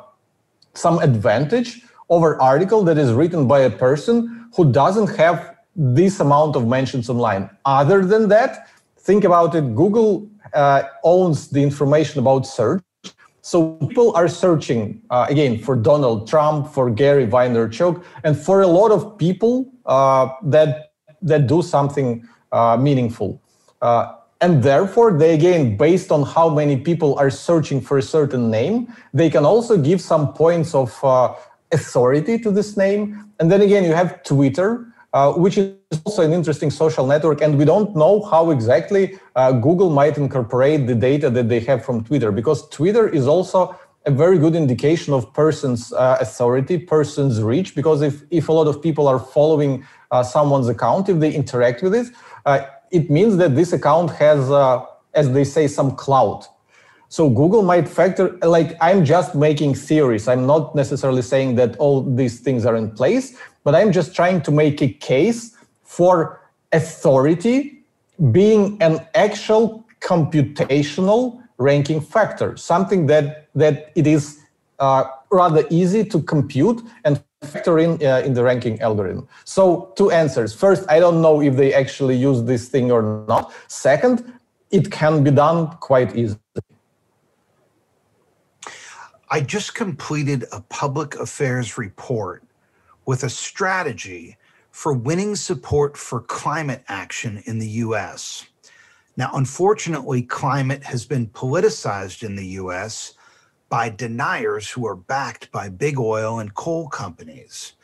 some 0.74 0.98
advantage 1.00 1.82
over 2.08 2.40
article 2.40 2.82
that 2.84 2.98
is 2.98 3.12
written 3.12 3.46
by 3.46 3.60
a 3.60 3.70
person 3.70 4.48
who 4.56 4.70
doesn't 4.70 5.16
have 5.16 5.56
this 5.76 6.20
amount 6.20 6.56
of 6.56 6.66
mentions 6.66 7.08
online. 7.08 7.48
Other 7.64 8.04
than 8.04 8.28
that, 8.28 8.68
think 8.98 9.24
about 9.24 9.54
it, 9.54 9.74
Google 9.74 10.28
uh, 10.54 10.82
owns 11.04 11.48
the 11.48 11.62
information 11.62 12.18
about 12.18 12.46
search. 12.46 12.82
So 13.42 13.74
people 13.88 14.14
are 14.14 14.28
searching, 14.28 15.00
uh, 15.10 15.26
again, 15.28 15.58
for 15.58 15.76
Donald 15.76 16.28
Trump, 16.28 16.68
for 16.68 16.90
Gary 16.90 17.26
Vaynerchuk, 17.26 18.04
and 18.24 18.36
for 18.36 18.60
a 18.62 18.66
lot 18.66 18.90
of 18.90 19.16
people 19.16 19.72
uh, 19.86 20.28
that, 20.42 20.92
that 21.22 21.46
do 21.46 21.62
something 21.62 22.28
uh, 22.52 22.76
meaningful. 22.76 23.40
Uh, 23.80 24.14
and 24.40 24.62
therefore, 24.62 25.18
they 25.18 25.34
again, 25.34 25.76
based 25.76 26.12
on 26.12 26.22
how 26.22 26.48
many 26.48 26.76
people 26.76 27.18
are 27.18 27.30
searching 27.30 27.80
for 27.80 27.98
a 27.98 28.02
certain 28.02 28.50
name, 28.50 28.92
they 29.12 29.30
can 29.30 29.44
also 29.44 29.76
give 29.76 30.00
some 30.00 30.32
points 30.32 30.74
of 30.74 30.96
uh, 31.02 31.34
authority 31.72 32.38
to 32.38 32.50
this 32.50 32.76
name. 32.76 33.30
And 33.38 33.50
then 33.50 33.60
again, 33.62 33.84
you 33.84 33.92
have 33.92 34.22
Twitter, 34.22 34.86
uh, 35.12 35.32
which 35.32 35.58
is 35.58 35.74
also 36.04 36.22
an 36.22 36.32
interesting 36.32 36.70
social 36.70 37.06
network. 37.06 37.40
And 37.40 37.58
we 37.58 37.64
don't 37.64 37.94
know 37.96 38.22
how 38.22 38.50
exactly 38.50 39.18
uh, 39.36 39.52
Google 39.52 39.90
might 39.90 40.18
incorporate 40.18 40.86
the 40.86 40.94
data 40.94 41.30
that 41.30 41.48
they 41.48 41.60
have 41.60 41.84
from 41.84 42.04
Twitter, 42.04 42.32
because 42.32 42.68
Twitter 42.68 43.08
is 43.08 43.26
also 43.26 43.78
a 44.06 44.10
very 44.10 44.38
good 44.38 44.54
indication 44.54 45.12
of 45.12 45.32
person's 45.34 45.92
uh, 45.92 46.16
authority, 46.20 46.78
person's 46.78 47.42
reach, 47.42 47.74
because 47.74 48.00
if, 48.00 48.22
if 48.30 48.48
a 48.48 48.52
lot 48.52 48.66
of 48.66 48.82
people 48.82 49.06
are 49.06 49.18
following 49.18 49.84
uh, 50.10 50.22
someone's 50.22 50.68
account, 50.68 51.08
if 51.08 51.18
they 51.18 51.32
interact 51.34 51.82
with 51.82 51.94
it, 51.94 52.06
uh, 52.46 52.60
it 52.90 53.10
means 53.10 53.36
that 53.36 53.54
this 53.54 53.72
account 53.74 54.10
has, 54.12 54.50
uh, 54.50 54.84
as 55.14 55.30
they 55.32 55.44
say, 55.44 55.66
some 55.66 55.90
clout 55.94 56.48
so 57.08 57.30
Google 57.30 57.62
might 57.62 57.88
factor, 57.88 58.36
like 58.42 58.76
I'm 58.80 59.04
just 59.04 59.34
making 59.34 59.74
theories. 59.74 60.28
I'm 60.28 60.46
not 60.46 60.74
necessarily 60.74 61.22
saying 61.22 61.54
that 61.56 61.76
all 61.78 62.02
these 62.02 62.40
things 62.40 62.66
are 62.66 62.76
in 62.76 62.90
place, 62.90 63.36
but 63.64 63.74
I'm 63.74 63.92
just 63.92 64.14
trying 64.14 64.42
to 64.42 64.50
make 64.50 64.82
a 64.82 64.88
case 64.88 65.56
for 65.84 66.40
authority 66.72 67.82
being 68.30 68.76
an 68.82 69.06
actual 69.14 69.84
computational 70.00 71.42
ranking 71.56 72.00
factor, 72.00 72.56
something 72.56 73.06
that, 73.06 73.48
that 73.54 73.90
it 73.94 74.06
is 74.06 74.40
uh, 74.78 75.04
rather 75.30 75.64
easy 75.70 76.04
to 76.04 76.22
compute 76.22 76.82
and 77.04 77.22
factor 77.42 77.78
in 77.78 78.04
uh, 78.04 78.20
in 78.24 78.34
the 78.34 78.42
ranking 78.42 78.80
algorithm. 78.80 79.26
So 79.44 79.92
two 79.96 80.10
answers. 80.10 80.52
First, 80.52 80.84
I 80.88 80.98
don't 80.98 81.22
know 81.22 81.40
if 81.40 81.56
they 81.56 81.72
actually 81.72 82.16
use 82.16 82.42
this 82.42 82.68
thing 82.68 82.90
or 82.90 83.24
not. 83.28 83.52
Second, 83.68 84.32
it 84.70 84.90
can 84.90 85.22
be 85.22 85.30
done 85.30 85.68
quite 85.78 86.16
easily. 86.16 86.40
I 89.30 89.42
just 89.42 89.74
completed 89.74 90.46
a 90.52 90.62
public 90.62 91.14
affairs 91.16 91.76
report 91.76 92.44
with 93.04 93.24
a 93.24 93.28
strategy 93.28 94.38
for 94.70 94.94
winning 94.94 95.36
support 95.36 95.98
for 95.98 96.22
climate 96.22 96.82
action 96.88 97.42
in 97.44 97.58
the 97.58 97.68
US. 97.84 98.46
Now, 99.18 99.30
unfortunately, 99.34 100.22
climate 100.22 100.82
has 100.84 101.04
been 101.04 101.26
politicized 101.26 102.22
in 102.22 102.36
the 102.36 102.46
US 102.62 103.12
by 103.68 103.90
deniers 103.90 104.70
who 104.70 104.86
are 104.86 104.96
backed 104.96 105.52
by 105.52 105.68
big 105.68 105.98
oil 105.98 106.38
and 106.38 106.54
coal 106.54 106.88
companies. 106.88 107.74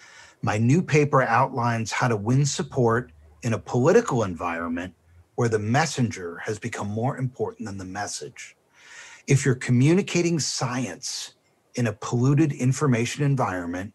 My 0.40 0.56
new 0.56 0.80
paper 0.80 1.20
outlines 1.20 1.92
how 1.92 2.08
to 2.08 2.16
win 2.16 2.46
support 2.46 3.12
in 3.42 3.52
a 3.52 3.58
political 3.58 4.22
environment 4.22 4.94
where 5.34 5.50
the 5.50 5.58
messenger 5.58 6.38
has 6.38 6.58
become 6.58 6.88
more 6.88 7.18
important 7.18 7.66
than 7.66 7.76
the 7.76 7.84
message. 7.84 8.56
If 9.26 9.44
you're 9.44 9.54
communicating 9.54 10.38
science 10.38 11.34
in 11.76 11.86
a 11.86 11.92
polluted 11.94 12.52
information 12.52 13.24
environment 13.24 13.94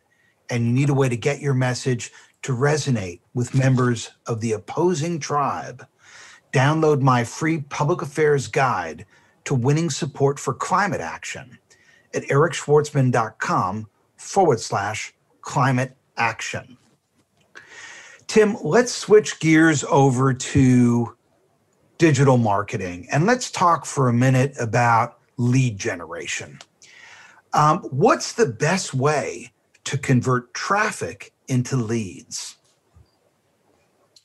and 0.49 0.65
you 0.65 0.73
need 0.73 0.89
a 0.89 0.93
way 0.93 1.07
to 1.07 1.15
get 1.15 1.39
your 1.39 1.53
message 1.53 2.11
to 2.41 2.55
resonate 2.55 3.19
with 3.35 3.53
members 3.53 4.09
of 4.25 4.41
the 4.41 4.53
opposing 4.53 5.19
tribe, 5.19 5.85
download 6.51 7.01
my 7.01 7.23
free 7.23 7.59
public 7.59 8.01
affairs 8.01 8.47
guide 8.47 9.05
to 9.45 9.53
winning 9.53 9.91
support 9.91 10.39
for 10.39 10.53
climate 10.53 11.01
action 11.01 11.59
at 12.15 12.23
ericschwartzman.com 12.23 13.87
forward 14.17 14.59
slash 14.59 15.13
climate 15.41 15.95
action. 16.17 16.75
Tim, 18.25 18.57
let's 18.63 18.91
switch 18.91 19.39
gears 19.39 19.83
over 19.83 20.33
to 20.33 21.15
digital 21.99 22.37
marketing 22.37 23.07
and 23.11 23.27
let's 23.27 23.51
talk 23.51 23.85
for 23.85 24.07
a 24.09 24.13
minute 24.13 24.55
about 24.59 25.18
lead 25.39 25.79
generation. 25.79 26.59
Um, 27.53 27.79
what's 27.89 28.33
the 28.33 28.45
best 28.45 28.93
way 28.93 29.51
to 29.85 29.97
convert 29.97 30.53
traffic 30.53 31.33
into 31.47 31.75
leads? 31.75 32.57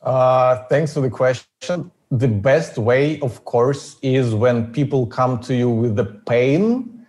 Uh, 0.02 0.64
thanks 0.68 0.92
for 0.92 1.00
the 1.00 1.08
question. 1.08 1.90
The 2.10 2.28
best 2.28 2.76
way, 2.76 3.18
of 3.20 3.44
course, 3.46 3.96
is 4.02 4.34
when 4.34 4.72
people 4.72 5.06
come 5.06 5.40
to 5.40 5.54
you 5.54 5.70
with 5.70 5.96
the 5.96 6.04
pain 6.04 7.06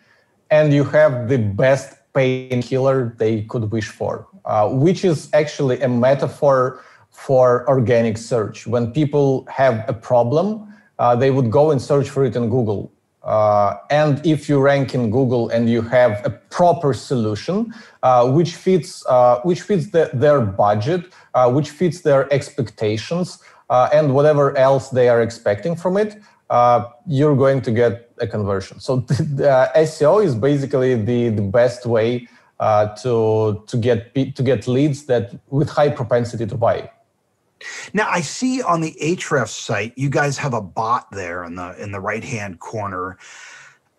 and 0.50 0.72
you 0.72 0.86
have 0.86 1.28
the 1.28 1.38
best 1.38 1.98
painkiller 2.13 3.13
they 3.18 3.41
could 3.41 3.72
wish 3.72 3.89
for, 3.89 4.28
uh, 4.46 4.70
which 4.70 5.04
is 5.04 5.30
actually 5.34 5.82
a 5.82 5.89
metaphor 5.89 6.82
for 7.10 7.68
organic 7.68 8.18
search. 8.18 8.65
When 8.65 8.94
people 8.94 9.46
have 9.50 9.84
a 9.89 9.94
problem, 9.94 10.74
uh, 10.98 11.15
they 11.15 11.32
would 11.32 11.52
go 11.52 11.72
and 11.72 11.82
search 11.82 12.10
for 12.10 12.24
it 12.24 12.36
in 12.36 12.50
Google. 12.50 12.91
Uh, 13.26 13.78
and 13.90 14.24
if 14.24 14.48
you 14.48 14.60
rank 14.60 14.94
in 14.94 15.10
Google 15.10 15.50
and 15.50 15.68
you 15.68 15.82
have 15.82 16.24
a 16.26 16.30
proper 16.30 16.94
solution 16.94 17.74
uh, 18.04 18.30
which 18.30 18.56
fits 18.56 19.04
uh, 19.08 19.40
which 19.42 19.62
fits 19.62 19.90
the, 19.90 20.12
their 20.14 20.42
budget, 20.42 21.12
uh, 21.34 21.52
which 21.52 21.72
fits 21.72 22.02
their 22.02 22.32
expectations, 22.32 23.40
uh, 23.72 23.90
and 23.92 24.14
whatever 24.14 24.56
else 24.58 24.90
they 24.90 25.10
are 25.10 25.24
expecting 25.24 25.76
from 25.76 25.98
it, 25.98 26.22
uh, 26.52 26.86
you're 27.08 27.36
going 27.36 27.62
to 27.62 27.72
get 27.72 28.12
a 28.20 28.28
conversion. 28.28 28.80
So 28.80 28.98
the, 29.08 29.72
SEO 29.76 30.24
is 30.24 30.36
basically 30.36 30.94
the, 30.94 31.30
the 31.30 31.42
best 31.42 31.88
way 31.88 32.28
to 32.60 33.64
to 33.66 33.78
get 33.78 34.14
to 34.36 34.44
get 34.44 34.68
leads 34.68 35.06
that 35.08 35.34
with 35.50 35.70
high 35.70 35.90
propensity 35.90 36.46
to 36.46 36.56
buy. 36.56 36.92
Now 37.93 38.10
I 38.10 38.21
see 38.21 38.62
on 38.62 38.82
the 38.82 38.95
Ahrefs 39.01 39.49
site, 39.49 39.93
you 39.97 40.10
guys 40.10 40.38
have 40.38 40.54
a 40.54 40.62
bot 40.62 41.10
there 41.12 41.43
in 41.43 41.56
the 41.56 41.82
in 41.82 41.91
the 41.91 41.99
right 41.99 42.23
hand 42.23 42.60
corner. 42.60 43.17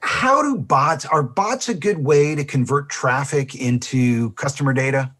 How 0.01 0.43
do 0.43 0.57
bots 0.57 1.05
are 1.05 1.23
bots 1.23 1.69
a 1.69 1.75
good 1.75 1.99
way 1.99 2.35
to 2.35 2.45
convert 2.45 2.89
traffic 2.89 3.55
into 3.55 4.31
customer 4.33 4.73
data? 4.73 5.13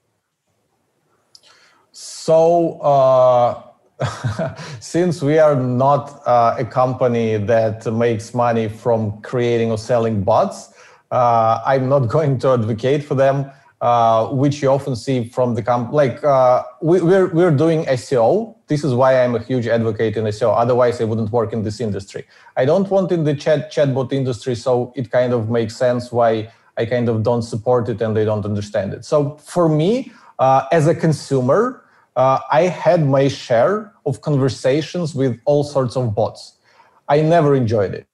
So, 1.93 2.79
uh, 2.81 3.63
since 4.81 5.23
we 5.23 5.39
are 5.39 5.57
not 5.57 6.21
uh, 6.27 6.57
a 6.59 6.65
company 6.65 7.39
that 7.39 7.91
makes 7.93 8.35
money 8.35 8.69
from 8.69 9.21
creating 9.23 9.71
or 9.71 9.79
selling 9.79 10.23
bots, 10.23 10.75
uh, 11.11 11.63
I'm 11.65 11.89
not 11.89 12.01
going 12.17 12.39
to 12.41 12.53
advocate 12.53 13.03
for 13.03 13.15
them, 13.15 13.51
uh, 13.81 14.29
which 14.29 14.63
you 14.63 14.69
often 14.69 14.97
see 14.97 15.29
from 15.29 15.55
the 15.55 15.63
comp. 15.63 15.93
Like 15.93 16.23
uh, 16.25 16.63
we, 16.81 17.01
we're 17.01 17.29
we're 17.29 17.51
doing 17.51 17.85
SEO. 17.85 18.57
This 18.69 18.83
is 18.85 18.95
why 18.95 19.23
I'm 19.23 19.35
a 19.35 19.43
huge 19.43 19.67
advocate 19.67 20.17
in 20.17 20.25
SEO. 20.25 20.55
Otherwise, 20.57 21.01
I 21.01 21.05
wouldn't 21.05 21.31
work 21.31 21.53
in 21.53 21.63
this 21.63 21.81
industry. 21.81 22.25
I 22.57 22.65
don't 22.65 22.89
want 22.91 23.13
in 23.13 23.25
the 23.25 23.35
chat 23.35 23.71
chatbot 23.71 24.13
industry, 24.13 24.55
so 24.55 24.93
it 24.97 25.11
kind 25.11 25.33
of 25.33 25.51
makes 25.51 25.77
sense 25.77 26.11
why 26.11 26.51
I 26.77 26.87
kind 26.87 27.09
of 27.09 27.23
don't 27.23 27.43
support 27.43 27.89
it 27.89 28.01
and 28.01 28.17
they 28.17 28.25
don't 28.25 28.45
understand 28.45 28.93
it. 28.93 29.05
So 29.05 29.37
for 29.37 29.69
me, 29.69 30.13
uh, 30.39 30.67
as 30.73 30.87
a 30.87 30.95
consumer, 30.95 31.85
uh, 32.17 32.41
I 32.51 32.63
had 32.63 33.07
my 33.07 33.29
share 33.29 33.93
of 34.05 34.21
conversations 34.21 35.15
with 35.15 35.39
all 35.45 35.65
sorts 35.65 35.97
of 35.97 36.15
bots. 36.15 36.59
I 37.09 37.21
never 37.21 37.55
enjoyed 37.55 37.95
it. 37.95 38.07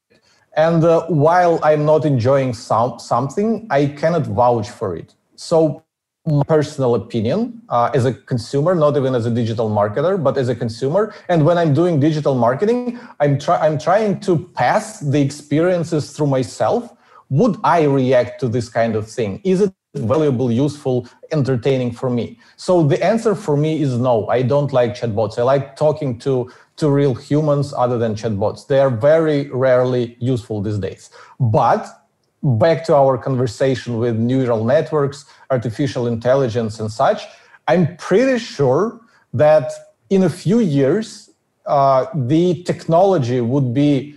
And 0.57 0.85
uh, 0.85 1.07
while 1.07 1.59
I'm 1.63 1.85
not 1.85 2.05
enjoying 2.05 2.53
some, 2.53 2.99
something, 2.99 3.67
I 3.71 3.87
cannot 3.87 4.27
vouch 4.27 4.69
for 4.69 4.95
it. 4.97 5.15
So, 5.43 5.83
my 6.25 6.45
personal 6.47 6.95
opinion 6.95 7.63
uh, 7.69 7.91
as 7.95 8.05
a 8.05 8.15
consumer, 8.15 8.77
not 8.77 8.97
even 8.97 9.13
as 9.17 9.27
a 9.27 9.31
digital 9.31 9.69
marketer, 9.69 10.23
but 10.23 10.39
as 10.39 10.49
a 10.49 10.55
consumer. 10.55 11.13
And 11.29 11.45
when 11.45 11.59
I'm 11.59 11.75
doing 11.75 11.99
digital 11.99 12.37
marketing, 12.37 13.01
I'm, 13.19 13.41
try- 13.41 13.59
I'm 13.59 13.77
trying 13.77 14.21
to 14.21 14.39
pass 14.55 15.01
the 15.01 15.21
experiences 15.21 16.13
through 16.17 16.29
myself. 16.29 16.95
Would 17.31 17.57
I 17.65 17.83
react 17.83 18.39
to 18.41 18.49
this 18.49 18.69
kind 18.69 18.95
of 18.95 19.11
thing? 19.11 19.41
Is 19.43 19.63
it 19.63 19.75
valuable, 19.97 20.53
useful, 20.53 21.09
entertaining 21.33 21.91
for 21.91 22.09
me? 22.09 22.39
So 22.57 22.85
the 22.87 23.05
answer 23.05 23.35
for 23.35 23.57
me 23.57 23.83
is 23.83 23.99
no. 23.99 24.29
I 24.29 24.43
don't 24.43 24.73
like 24.73 24.95
chatbots. 24.95 25.39
I 25.39 25.43
like 25.43 25.75
talking 25.75 26.21
to 26.21 26.53
to 26.77 26.89
real 26.89 27.15
humans 27.15 27.75
other 27.77 27.99
than 27.99 28.15
chatbots. 28.15 28.67
They 28.67 28.81
are 28.81 28.91
very 28.91 29.51
rarely 29.51 30.17
useful 30.21 30.63
these 30.63 30.79
days. 30.79 31.11
But 31.39 32.02
back 32.43 32.85
to 32.85 32.95
our 32.95 33.17
conversation 33.19 33.99
with 33.99 34.17
neural 34.17 34.65
networks, 34.65 35.25
artificial 35.51 36.07
intelligence, 36.07 36.81
and 36.81 36.91
such, 36.91 37.23
I'm 37.69 37.97
pretty 37.97 38.39
sure 38.39 39.01
that 39.33 39.71
in 40.11 40.25
a 40.25 40.31
few 40.31 40.59
years, 40.59 41.31
uh, 41.67 42.07
the 42.15 42.63
technology 42.65 43.41
would 43.41 43.73
be 43.73 44.17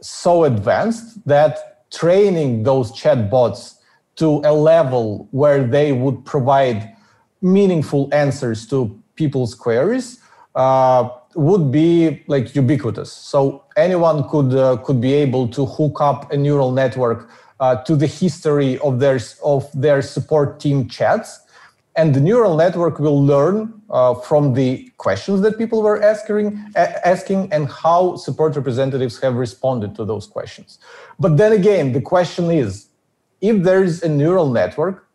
so 0.00 0.44
advanced 0.44 1.26
that 1.26 1.90
training 1.90 2.62
those 2.62 2.92
chatbots 2.92 3.78
to 4.16 4.40
a 4.44 4.52
level 4.52 5.28
where 5.32 5.64
they 5.64 5.92
would 5.92 6.24
provide 6.24 6.94
meaningful 7.40 8.08
answers 8.12 8.66
to 8.68 9.00
people's 9.14 9.54
queries 9.54 10.20
uh, 10.54 11.08
would 11.34 11.70
be 11.70 12.22
like 12.26 12.54
ubiquitous. 12.54 13.12
So 13.12 13.64
anyone 13.76 14.28
could 14.28 14.54
uh, 14.54 14.76
could 14.78 15.00
be 15.00 15.14
able 15.14 15.48
to 15.48 15.66
hook 15.66 16.00
up 16.00 16.32
a 16.32 16.36
neural 16.36 16.72
network 16.72 17.30
uh, 17.60 17.76
to 17.82 17.96
the 17.96 18.06
history 18.06 18.78
of 18.78 19.00
their 19.00 19.18
of 19.42 19.68
their 19.74 20.02
support 20.02 20.60
team 20.60 20.88
chats, 20.88 21.40
and 21.96 22.14
the 22.14 22.20
neural 22.20 22.56
network 22.56 22.98
will 22.98 23.24
learn 23.24 23.82
uh, 23.90 24.14
from 24.14 24.54
the 24.54 24.90
questions 24.98 25.40
that 25.40 25.58
people 25.58 25.82
were 25.82 26.02
asking 26.02 26.62
asking 26.76 27.52
and 27.52 27.68
how 27.68 28.16
support 28.16 28.54
representatives 28.56 29.20
have 29.20 29.34
responded 29.34 29.94
to 29.96 30.04
those 30.04 30.26
questions. 30.26 30.78
But 31.18 31.36
then 31.36 31.52
again, 31.52 31.92
the 31.92 32.00
question 32.00 32.50
is 32.50 32.88
if 33.40 33.62
there 33.62 33.82
is 33.82 34.02
a 34.02 34.08
neural 34.08 34.50
network 34.50 35.08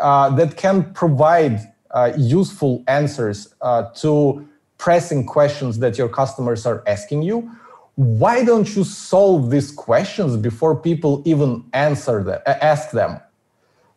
uh, 0.00 0.30
that 0.36 0.56
can 0.56 0.92
provide 0.92 1.60
uh, 1.90 2.12
useful 2.16 2.84
answers 2.86 3.54
uh, 3.60 3.90
to 3.94 4.46
pressing 4.78 5.26
questions 5.26 5.78
that 5.78 5.98
your 5.98 6.08
customers 6.08 6.64
are 6.64 6.82
asking 6.86 7.22
you, 7.22 7.50
why 8.00 8.42
don't 8.42 8.74
you 8.74 8.82
solve 8.82 9.50
these 9.50 9.70
questions 9.70 10.34
before 10.34 10.74
people 10.74 11.22
even 11.26 11.62
answer 11.74 12.24
them, 12.24 12.40
ask 12.46 12.92
them? 12.92 13.20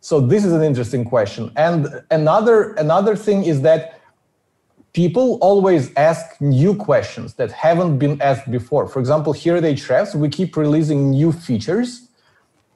So 0.02 0.20
this 0.20 0.44
is 0.44 0.52
an 0.52 0.62
interesting 0.62 1.06
question. 1.06 1.54
And 1.56 1.88
another 2.12 2.74
another 2.74 3.16
thing 3.16 3.46
is 3.46 3.62
that 3.62 4.02
people 4.92 5.38
always 5.40 5.94
ask 5.96 6.42
new 6.42 6.76
questions 6.76 7.36
that 7.36 7.54
haven't 7.54 7.98
been 7.98 8.22
asked 8.22 8.52
before. 8.52 8.90
For 8.90 9.00
example, 9.00 9.32
here 9.32 9.56
at 9.56 9.64
Ahrefs, 9.64 10.14
we 10.16 10.28
keep 10.28 10.58
releasing 10.58 11.12
new 11.12 11.32
features 11.32 12.10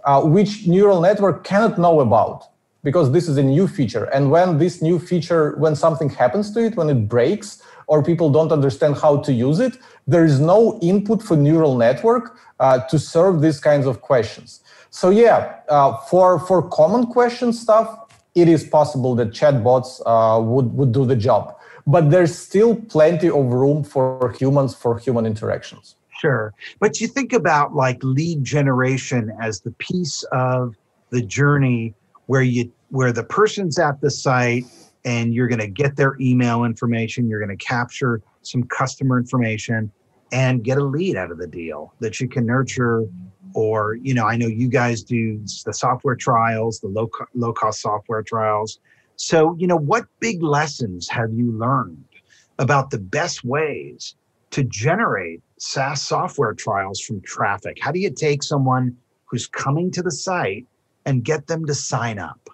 uh, 0.05 0.21
which 0.21 0.65
neural 0.65 1.01
network 1.01 1.43
cannot 1.43 1.77
know 1.77 1.99
about 1.99 2.45
because 2.83 3.11
this 3.11 3.27
is 3.27 3.35
a 3.35 3.43
new 3.43 3.67
feature. 3.67 4.05
And 4.05 4.31
when 4.31 4.59
this 4.59 4.81
new 4.81 4.97
feature, 4.97 5.57
when 5.57 5.75
something 5.75 6.09
happens 6.09 6.53
to 6.53 6.63
it, 6.67 6.77
when 6.77 6.89
it 6.89 7.09
breaks, 7.09 7.61
or 7.87 8.03
people 8.03 8.29
don't 8.29 8.51
understand 8.51 8.95
how 8.97 9.17
to 9.17 9.33
use 9.33 9.59
it, 9.59 9.77
there 10.05 10.25
is 10.25 10.39
no 10.39 10.77
input 10.81 11.23
for 11.23 11.35
neural 11.35 11.75
network 11.77 12.37
uh, 12.59 12.79
to 12.87 12.99
serve 12.99 13.41
these 13.41 13.59
kinds 13.59 13.85
of 13.85 14.01
questions. 14.01 14.61
So 14.89 15.09
yeah, 15.09 15.55
uh, 15.69 15.97
for 16.09 16.39
for 16.39 16.61
common 16.69 17.07
question 17.07 17.51
stuff, 17.53 17.87
it 18.35 18.47
is 18.47 18.63
possible 18.63 19.15
that 19.15 19.31
chatbots 19.31 20.01
uh, 20.05 20.41
would 20.41 20.73
would 20.73 20.91
do 20.91 21.05
the 21.05 21.15
job, 21.15 21.55
but 21.85 22.09
there's 22.09 22.37
still 22.37 22.75
plenty 22.75 23.29
of 23.29 23.45
room 23.61 23.83
for 23.83 24.33
humans 24.39 24.75
for 24.75 24.97
human 24.97 25.25
interactions. 25.25 25.95
Sure. 26.19 26.53
But 26.79 26.99
you 26.99 27.07
think 27.07 27.31
about 27.31 27.75
like 27.75 28.03
lead 28.03 28.43
generation 28.43 29.31
as 29.39 29.61
the 29.61 29.71
piece 29.71 30.23
of 30.31 30.75
the 31.11 31.21
journey 31.21 31.93
where 32.25 32.41
you 32.41 32.71
where 32.89 33.11
the 33.11 33.23
person's 33.23 33.77
at 33.77 34.01
the 34.01 34.09
site 34.09 34.65
and 35.07 35.33
you're 35.33 35.47
going 35.47 35.61
to 35.61 35.69
get 35.69 35.95
their 35.95 36.17
email 36.19 36.65
information, 36.65 37.29
you're 37.29 37.39
going 37.39 37.57
to 37.57 37.65
capture 37.65 38.21
some 38.41 38.61
customer 38.63 39.17
information 39.17 39.89
and 40.33 40.65
get 40.65 40.77
a 40.77 40.83
lead 40.83 41.15
out 41.15 41.31
of 41.31 41.37
the 41.37 41.47
deal 41.47 41.93
that 42.01 42.19
you 42.19 42.27
can 42.27 42.45
nurture 42.45 43.05
or 43.53 43.95
you 43.95 44.13
know, 44.13 44.27
I 44.27 44.35
know 44.35 44.47
you 44.47 44.67
guys 44.67 45.03
do 45.03 45.39
the 45.65 45.73
software 45.73 46.17
trials, 46.17 46.81
the 46.81 46.89
low 46.89 47.09
low 47.33 47.53
cost 47.53 47.81
software 47.81 48.21
trials. 48.21 48.79
So, 49.15 49.55
you 49.57 49.65
know, 49.65 49.77
what 49.77 50.05
big 50.19 50.43
lessons 50.43 51.07
have 51.07 51.31
you 51.31 51.53
learned 51.53 52.03
about 52.59 52.89
the 52.89 52.99
best 52.99 53.45
ways 53.45 54.13
to 54.51 54.63
generate 54.65 55.41
SaaS 55.57 56.01
software 56.01 56.53
trials 56.53 56.99
from 56.99 57.21
traffic? 57.21 57.77
How 57.79 57.93
do 57.93 57.99
you 57.99 58.11
take 58.11 58.43
someone 58.43 58.97
who's 59.25 59.47
coming 59.47 59.89
to 59.91 60.03
the 60.03 60.11
site 60.11 60.65
and 61.05 61.23
get 61.23 61.47
them 61.47 61.65
to 61.65 61.73
sign 61.73 62.19
up? 62.19 62.49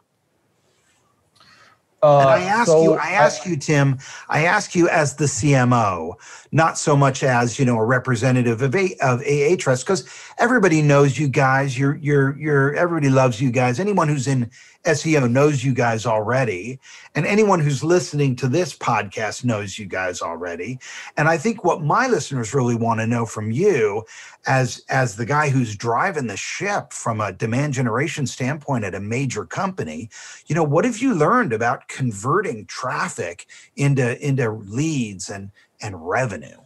Uh, 2.04 2.20
and 2.20 2.30
I 2.30 2.42
ask 2.42 2.68
so 2.68 2.84
you, 2.84 2.94
I 2.96 3.12
ask 3.12 3.48
I, 3.48 3.52
you, 3.52 3.56
Tim, 3.56 3.98
I 4.28 4.44
ask 4.44 4.76
you 4.76 4.90
as 4.90 5.16
the 5.16 5.24
CMO, 5.24 6.16
not 6.52 6.78
so 6.78 6.98
much 6.98 7.24
as 7.24 7.58
you 7.58 7.64
know 7.64 7.78
a 7.78 7.86
representative 7.86 8.62
of 8.62 8.76
a, 8.76 8.94
of 8.96 9.22
Ahrefs, 9.22 9.86
because 9.86 10.06
everybody 10.38 10.82
knows 10.82 11.18
you 11.18 11.30
guys. 11.30 11.80
You're 11.80 11.96
you're 11.96 12.38
you're 12.38 12.76
everybody 12.76 13.10
loves 13.10 13.40
you 13.40 13.52
guys. 13.52 13.80
Anyone 13.80 14.10
who's 14.10 14.28
in 14.28 14.52
SEO 14.86 15.32
knows 15.32 15.64
you 15.64 15.74
guys 15.74 16.06
already. 16.06 16.80
And 17.16 17.26
anyone 17.26 17.60
who's 17.60 17.84
listening 17.84 18.36
to 18.38 18.48
this 18.48 18.78
podcast 18.78 19.44
knows 19.44 19.80
you 19.80 19.86
guys 19.86 20.22
already. 20.22 20.80
And 21.16 21.28
I 21.28 21.38
think 21.38 21.64
what 21.64 21.82
my 21.82 22.08
listeners 22.08 22.54
really 22.54 22.76
want 22.76 23.00
to 23.00 23.08
know 23.08 23.26
from 23.26 23.52
you 23.52 24.04
as 24.46 24.84
as 24.90 25.16
the 25.16 25.26
guy 25.26 25.50
who's 25.50 25.76
driving 25.76 26.28
the 26.28 26.38
ship 26.38 26.92
from 26.92 27.22
a 27.22 27.32
demand 27.32 27.74
generation 27.74 28.28
standpoint 28.28 28.84
at 28.84 28.96
a 28.96 29.00
major 29.00 29.46
company, 29.46 30.10
you 30.48 30.56
know, 30.56 30.64
what 30.64 30.86
have 30.86 31.00
you 31.00 31.14
learned 31.14 31.54
about 31.54 31.88
converting 31.88 32.66
traffic 32.66 33.48
into 33.76 34.20
into 34.26 34.52
leads 34.52 35.30
and 35.30 35.52
and 35.82 36.08
revenue? 36.08 36.60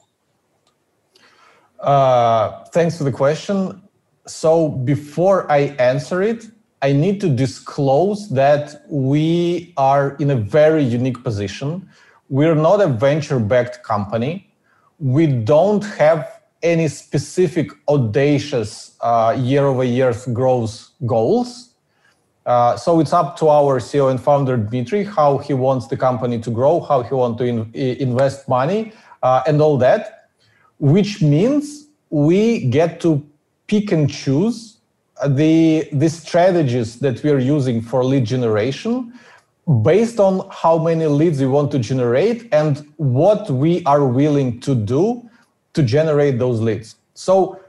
Uh, 1.79 2.63
thanks 2.65 2.97
for 2.97 3.03
the 3.03 3.11
question. 3.11 3.81
So 4.25 4.69
before 4.69 5.49
I 5.51 5.75
answer 5.79 6.21
it, 6.21 6.47
I 6.81 6.91
need 6.91 7.19
to 7.21 7.29
disclose 7.29 8.29
that 8.29 8.83
we 8.87 9.73
are 9.77 10.15
in 10.17 10.29
a 10.29 10.35
very 10.35 10.83
unique 10.83 11.23
position. 11.23 11.89
We're 12.29 12.55
not 12.55 12.81
a 12.81 12.87
venture 12.87 13.39
backed 13.39 13.83
company. 13.83 14.51
We 14.99 15.27
don't 15.27 15.83
have 15.83 16.41
any 16.61 16.87
specific 16.87 17.71
audacious 17.87 18.95
year 19.37 19.65
over 19.65 19.83
year 19.83 20.13
growth 20.33 20.89
goals. 21.05 21.69
Uh, 22.45 22.77
so 22.77 22.99
it's 22.99 23.11
up 23.11 23.37
to 23.37 23.49
our 23.49 23.79
CEO 23.79 24.09
and 24.09 24.21
founder 24.21 24.55
Dmitry 24.55 25.03
how 25.03 25.37
he 25.39 25.53
wants 25.53 25.87
the 25.87 25.97
company 25.97 26.39
to 26.39 26.49
grow, 26.49 26.79
how 26.79 27.01
he 27.01 27.13
wants 27.13 27.39
to 27.39 27.45
in, 27.45 27.71
invest 27.73 28.47
money, 28.47 28.93
uh, 29.21 29.43
and 29.47 29.61
all 29.61 29.77
that, 29.77 30.29
which 30.79 31.21
means 31.21 31.87
we 32.09 32.67
get 32.67 33.01
to 33.01 33.25
pick 33.67 33.91
and 33.91 34.09
choose 34.09 34.76
the, 35.27 35.87
the 35.91 36.09
strategies 36.09 36.99
that 36.99 37.23
we're 37.23 37.39
using 37.39 37.81
for 37.81 38.03
lead 38.03 38.25
generation 38.25 39.13
based 39.81 40.19
on 40.19 40.47
how 40.51 40.77
many 40.77 41.05
leads 41.07 41.39
we 41.39 41.47
want 41.47 41.71
to 41.71 41.79
generate 41.79 42.47
and 42.53 42.87
what 42.97 43.49
we 43.49 43.83
are 43.83 44.05
willing 44.05 44.59
to 44.61 44.73
do 44.73 45.29
to 45.73 45.83
generate 45.83 46.39
those 46.39 46.61
leads. 46.61 46.95
So 47.15 47.59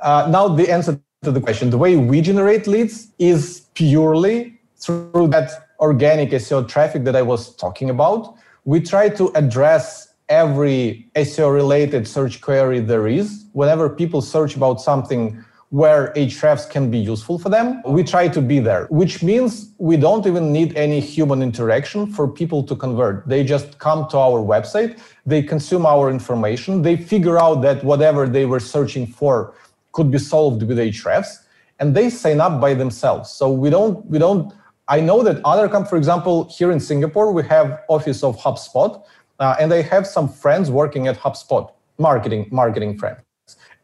uh, 0.00 0.28
now 0.30 0.48
the 0.48 0.70
answer 0.70 1.00
to 1.22 1.30
the 1.30 1.40
question, 1.40 1.70
the 1.70 1.78
way 1.78 1.96
we 1.96 2.20
generate 2.20 2.66
leads 2.66 3.08
is 3.18 3.66
purely 3.74 4.58
through 4.76 5.28
that 5.28 5.68
organic 5.78 6.30
SEO 6.30 6.68
traffic 6.68 7.04
that 7.04 7.14
I 7.14 7.22
was 7.22 7.54
talking 7.56 7.90
about, 7.90 8.34
we 8.64 8.80
try 8.80 9.08
to 9.10 9.30
address 9.34 10.14
every 10.28 11.08
SEO 11.14 11.52
related 11.52 12.08
search 12.08 12.40
query 12.40 12.80
there 12.80 13.06
is. 13.06 13.44
Whenever 13.52 13.88
people 13.88 14.20
search 14.22 14.56
about 14.56 14.80
something 14.80 15.44
where 15.72 16.12
Ahrefs 16.16 16.68
can 16.68 16.90
be 16.90 16.98
useful 16.98 17.38
for 17.38 17.48
them, 17.48 17.80
we 17.86 18.04
try 18.04 18.28
to 18.28 18.42
be 18.42 18.58
there, 18.58 18.84
which 18.90 19.22
means 19.22 19.72
we 19.78 19.96
don't 19.96 20.26
even 20.26 20.52
need 20.52 20.76
any 20.76 21.00
human 21.00 21.42
interaction 21.42 22.06
for 22.06 22.28
people 22.28 22.62
to 22.62 22.76
convert. 22.76 23.26
They 23.26 23.42
just 23.42 23.78
come 23.78 24.06
to 24.10 24.18
our 24.18 24.40
website, 24.42 25.00
they 25.24 25.42
consume 25.42 25.86
our 25.86 26.10
information, 26.10 26.82
they 26.82 26.98
figure 26.98 27.38
out 27.38 27.62
that 27.62 27.82
whatever 27.84 28.28
they 28.28 28.44
were 28.44 28.60
searching 28.60 29.06
for 29.06 29.54
could 29.92 30.10
be 30.10 30.18
solved 30.18 30.62
with 30.62 30.76
Ahrefs 30.76 31.38
and 31.78 31.94
they 31.96 32.10
sign 32.10 32.42
up 32.42 32.60
by 32.60 32.74
themselves. 32.74 33.30
So 33.30 33.50
we 33.50 33.70
don't, 33.70 34.04
we 34.04 34.18
don't, 34.18 34.52
I 34.88 35.00
know 35.00 35.22
that 35.22 35.40
other 35.42 35.70
companies, 35.70 35.88
for 35.88 35.96
example, 35.96 36.50
here 36.54 36.70
in 36.70 36.80
Singapore, 36.80 37.32
we 37.32 37.44
have 37.44 37.80
office 37.88 38.22
of 38.22 38.36
HubSpot, 38.36 39.02
uh, 39.40 39.56
and 39.58 39.72
I 39.72 39.80
have 39.80 40.06
some 40.06 40.28
friends 40.28 40.70
working 40.70 41.08
at 41.08 41.18
HubSpot, 41.18 41.72
marketing, 41.96 42.50
marketing 42.50 42.98
friends 42.98 43.22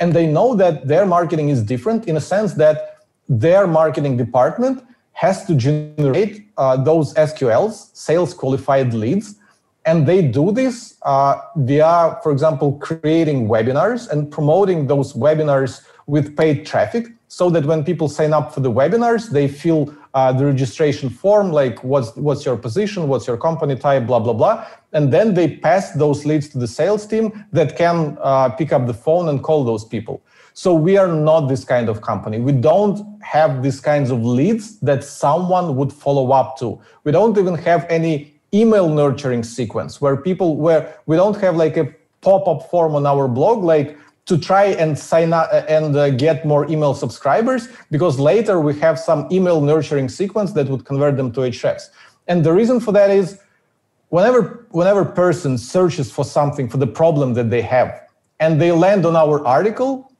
and 0.01 0.13
they 0.13 0.27
know 0.27 0.55
that 0.55 0.87
their 0.87 1.07
marketing 1.07 1.49
is 1.49 1.63
different 1.63 2.07
in 2.07 2.17
a 2.17 2.21
sense 2.21 2.55
that 2.55 2.99
their 3.29 3.67
marketing 3.67 4.17
department 4.17 4.85
has 5.13 5.45
to 5.47 5.55
generate 5.55 6.49
uh, 6.57 6.77
those 6.77 7.13
SQLs, 7.15 7.91
sales 7.95 8.33
qualified 8.33 8.95
leads, 8.95 9.35
and 9.85 10.07
they 10.07 10.23
do 10.23 10.53
this 10.53 10.97
uh, 11.03 11.41
via, 11.57 12.19
for 12.23 12.31
example, 12.31 12.73
creating 12.79 13.49
webinars 13.49 14.09
and 14.11 14.31
promoting 14.31 14.87
those 14.87 15.15
webinars 15.15 15.83
with 16.07 16.37
paid 16.37 16.65
traffic 16.67 17.07
so 17.29 17.51
that 17.51 17.64
when 17.67 17.85
people 17.85 18.09
sign 18.09 18.33
up 18.33 18.53
for 18.53 18.61
the 18.61 18.71
webinars, 18.71 19.31
they 19.31 19.47
fill 19.47 19.95
uh, 20.14 20.33
the 20.33 20.45
registration 20.45 21.11
form, 21.11 21.53
like 21.53 21.85
what's, 21.85 22.17
what's 22.17 22.45
your 22.45 22.57
position, 22.57 23.07
what's 23.07 23.27
your 23.27 23.37
company 23.37 23.77
type, 23.77 24.07
blah, 24.07 24.19
blah, 24.19 24.33
blah. 24.33 24.67
And 24.93 25.12
then 25.12 25.35
they 25.35 25.57
pass 25.57 25.93
those 25.93 26.25
leads 26.25 26.49
to 26.49 26.59
the 26.59 26.67
sales 26.67 27.07
team 27.07 27.45
that 27.53 27.77
can 27.77 28.17
uh, 28.23 28.49
pick 28.49 28.73
up 28.73 28.87
the 28.87 28.95
phone 28.95 29.29
and 29.29 29.43
call 29.43 29.62
those 29.62 29.85
people. 29.85 30.23
So 30.55 30.75
we 30.75 30.97
are 30.97 31.07
not 31.07 31.43
this 31.43 31.62
kind 31.62 31.88
of 31.88 32.01
company. 32.01 32.41
We 32.41 32.53
don't 32.53 33.23
have 33.23 33.62
these 33.62 33.79
kinds 33.79 34.11
of 34.11 34.25
leads 34.25 34.81
that 34.81 35.05
someone 35.05 35.77
would 35.77 35.93
follow 35.93 36.33
up 36.33 36.59
to. 36.59 36.81
We 37.05 37.12
don't 37.12 37.38
even 37.38 37.55
have 37.57 37.87
any 37.91 38.35
email 38.53 38.88
nurturing 38.88 39.45
sequence 39.45 40.01
where 40.01 40.17
people, 40.17 40.57
where 40.57 40.97
we 41.07 41.14
don't 41.14 41.38
have 41.41 41.57
like 41.57 41.77
a 41.77 41.95
pop-up 42.23 42.69
form 42.71 42.95
on 42.97 43.07
our 43.07 43.29
blog, 43.29 43.62
like 43.62 43.97
to 44.29 44.37
try 44.37 44.67
and 44.67 44.97
sign 44.99 45.33
up 45.33 45.49
and 45.53 45.97
uh, 45.97 46.11
get 46.11 46.45
more 46.45 46.71
email 46.71 46.95
subscribers 46.95 47.69
because 47.91 48.19
later 48.21 48.61
we 48.61 48.79
have 48.79 48.99
some 48.99 49.27
email 49.33 49.62
nurturing 49.62 50.09
sequence 50.09 50.53
that 50.53 50.69
would 50.69 50.85
convert 50.85 51.17
them 51.17 51.33
to 51.33 51.41
Ahrefs. 51.41 51.88
And 52.29 52.45
the 52.45 52.53
reason 52.53 52.79
for 52.79 52.93
that 52.93 53.11
is 53.11 53.41
whenever 54.11 54.67
whenever 54.71 55.03
person 55.05 55.57
searches 55.57 56.12
for 56.12 56.27
something 56.27 56.69
for 56.69 56.77
the 56.77 56.87
problem 56.87 57.33
that 57.35 57.49
they 57.49 57.62
have 57.62 57.91
and 58.38 58.61
they 58.61 58.71
land 58.71 59.07
on 59.07 59.17
our 59.17 59.45
article, 59.47 60.12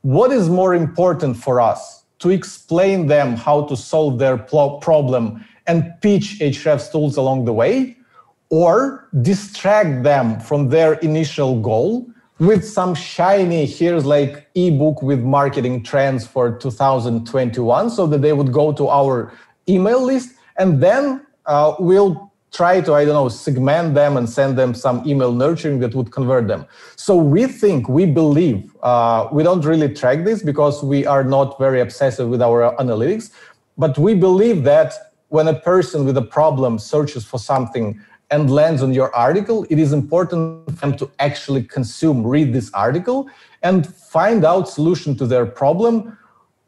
what 0.00 0.32
is 0.32 0.48
more 0.48 0.74
important 0.74 1.36
for 1.36 1.60
us 1.60 2.04
to 2.20 2.30
explain 2.30 3.08
them 3.08 3.36
how 3.36 3.66
to 3.66 3.76
solve 3.76 4.18
their 4.18 4.38
problem 4.38 5.44
and 5.66 5.92
pitch 6.00 6.38
Ahrefs 6.40 6.90
tools 6.90 7.18
along 7.18 7.44
the 7.44 7.52
way 7.52 7.98
or 8.48 9.06
distract 9.20 10.02
them 10.02 10.40
from 10.40 10.70
their 10.70 10.94
initial 10.94 11.60
goal 11.60 12.10
with 12.40 12.66
some 12.66 12.94
shiny 12.94 13.66
here's 13.66 14.06
like 14.06 14.48
ebook 14.54 15.02
with 15.02 15.20
marketing 15.20 15.82
trends 15.82 16.26
for 16.26 16.58
2021 16.58 17.90
so 17.90 18.06
that 18.06 18.22
they 18.22 18.32
would 18.32 18.50
go 18.50 18.72
to 18.72 18.88
our 18.88 19.32
email 19.68 20.02
list 20.02 20.30
and 20.56 20.82
then 20.82 21.24
uh, 21.44 21.74
we'll 21.78 22.32
try 22.50 22.80
to 22.80 22.94
i 22.94 23.04
don't 23.04 23.14
know 23.14 23.28
segment 23.28 23.94
them 23.94 24.16
and 24.16 24.28
send 24.28 24.56
them 24.58 24.72
some 24.72 25.06
email 25.06 25.32
nurturing 25.32 25.78
that 25.78 25.94
would 25.94 26.10
convert 26.10 26.48
them. 26.48 26.66
So 26.96 27.14
we 27.14 27.46
think 27.46 27.88
we 27.88 28.06
believe 28.06 28.74
uh, 28.82 29.28
we 29.30 29.42
don't 29.42 29.64
really 29.64 29.92
track 29.94 30.24
this 30.24 30.42
because 30.42 30.82
we 30.82 31.06
are 31.06 31.22
not 31.22 31.58
very 31.58 31.80
obsessive 31.80 32.28
with 32.28 32.42
our 32.42 32.74
analytics 32.76 33.30
but 33.76 33.98
we 33.98 34.14
believe 34.14 34.64
that 34.64 34.94
when 35.28 35.46
a 35.46 35.60
person 35.60 36.04
with 36.06 36.16
a 36.16 36.22
problem 36.22 36.78
searches 36.78 37.24
for 37.24 37.38
something 37.38 38.00
and 38.30 38.50
lands 38.50 38.82
on 38.82 38.92
your 38.92 39.14
article, 39.14 39.66
it 39.70 39.78
is 39.78 39.92
important 39.92 40.70
for 40.70 40.86
them 40.86 40.96
to 40.98 41.10
actually 41.18 41.64
consume, 41.64 42.26
read 42.26 42.52
this 42.52 42.70
article, 42.72 43.28
and 43.62 43.86
find 43.86 44.44
out 44.44 44.68
solution 44.68 45.16
to 45.16 45.26
their 45.26 45.46
problem. 45.46 46.16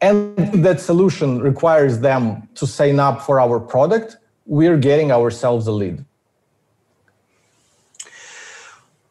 And 0.01 0.37
that 0.65 0.81
solution 0.81 1.41
requires 1.41 2.01
them 2.01 2.49
to 2.57 2.67
sign 2.67 2.99
up 2.99 3.23
for 3.23 3.39
our 3.41 3.61
product, 3.61 4.17
we're 4.45 4.77
getting 4.77 5.13
ourselves 5.13 5.69
a 5.69 5.73
lead. 5.73 6.05